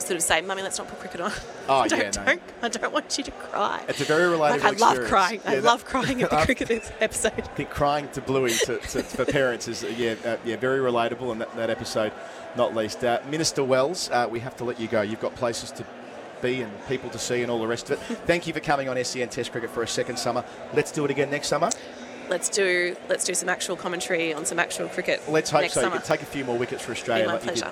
sort 0.00 0.16
of 0.16 0.22
say, 0.22 0.40
"Mummy, 0.40 0.62
let's 0.62 0.78
not 0.78 0.88
put 0.88 0.98
cricket 1.00 1.20
on." 1.20 1.32
Oh, 1.68 1.86
don't, 1.88 1.98
yeah, 1.98 2.10
no. 2.10 2.24
don't, 2.24 2.42
I 2.62 2.68
don't 2.68 2.92
want 2.92 3.16
you 3.18 3.24
to 3.24 3.30
cry. 3.30 3.82
It's 3.88 4.00
a 4.00 4.04
very 4.04 4.24
relatable 4.24 4.38
Like, 4.50 4.64
I 4.64 4.70
love 4.70 4.98
experience. 4.98 5.08
crying. 5.08 5.40
I 5.46 5.54
that- 5.56 5.64
love 5.64 5.84
crying 5.84 6.22
at 6.22 6.30
the 6.30 6.36
cricket 6.44 6.68
this 6.68 6.90
episode. 7.00 7.32
think 7.56 7.70
crying 7.70 8.08
to 8.10 8.20
Bluey 8.20 8.50
to, 8.52 8.78
to, 8.78 9.02
for 9.02 9.24
parents 9.24 9.68
is 9.68 9.82
yeah 9.96 10.14
uh, 10.24 10.36
yeah 10.44 10.56
very 10.56 10.80
relatable 10.80 11.32
in 11.32 11.38
that, 11.38 11.54
that 11.56 11.70
episode, 11.70 12.12
not 12.56 12.74
least. 12.74 13.04
Uh, 13.04 13.20
Minister 13.30 13.62
Wells, 13.64 14.10
uh, 14.10 14.26
we 14.30 14.40
have 14.40 14.56
to 14.58 14.64
let 14.64 14.78
you 14.80 14.88
go. 14.88 15.02
You've 15.02 15.20
got 15.20 15.34
places 15.34 15.70
to 15.72 15.84
be 16.40 16.62
and 16.62 16.72
people 16.86 17.10
to 17.10 17.18
see 17.18 17.42
and 17.42 17.50
all 17.50 17.58
the 17.60 17.66
rest 17.66 17.90
of 17.90 18.00
it. 18.00 18.18
Thank 18.26 18.46
you 18.46 18.52
for 18.52 18.60
coming 18.60 18.88
on 18.88 19.02
SEN 19.04 19.28
Test 19.28 19.50
Cricket 19.50 19.70
for 19.70 19.82
a 19.82 19.88
second 19.88 20.18
summer. 20.18 20.44
Let's 20.72 20.92
do 20.92 21.04
it 21.04 21.10
again 21.10 21.30
next 21.30 21.48
summer. 21.48 21.70
Let's 22.28 22.48
do 22.50 22.94
let's 23.08 23.24
do 23.24 23.32
some 23.34 23.48
actual 23.48 23.74
commentary 23.74 24.34
on 24.34 24.44
some 24.44 24.58
actual 24.58 24.88
cricket 24.88 25.22
Let's 25.30 25.50
hope 25.50 25.62
next 25.62 25.72
so. 25.74 25.80
You 25.80 25.86
summer. 25.86 25.96
can 25.98 26.06
take 26.06 26.22
a 26.22 26.26
few 26.26 26.44
more 26.44 26.58
wickets 26.58 26.84
for 26.84 26.92
Australia. 26.92 27.24
Be 27.24 27.26
my 27.28 27.32
like 27.34 27.42
pleasure. 27.42 27.70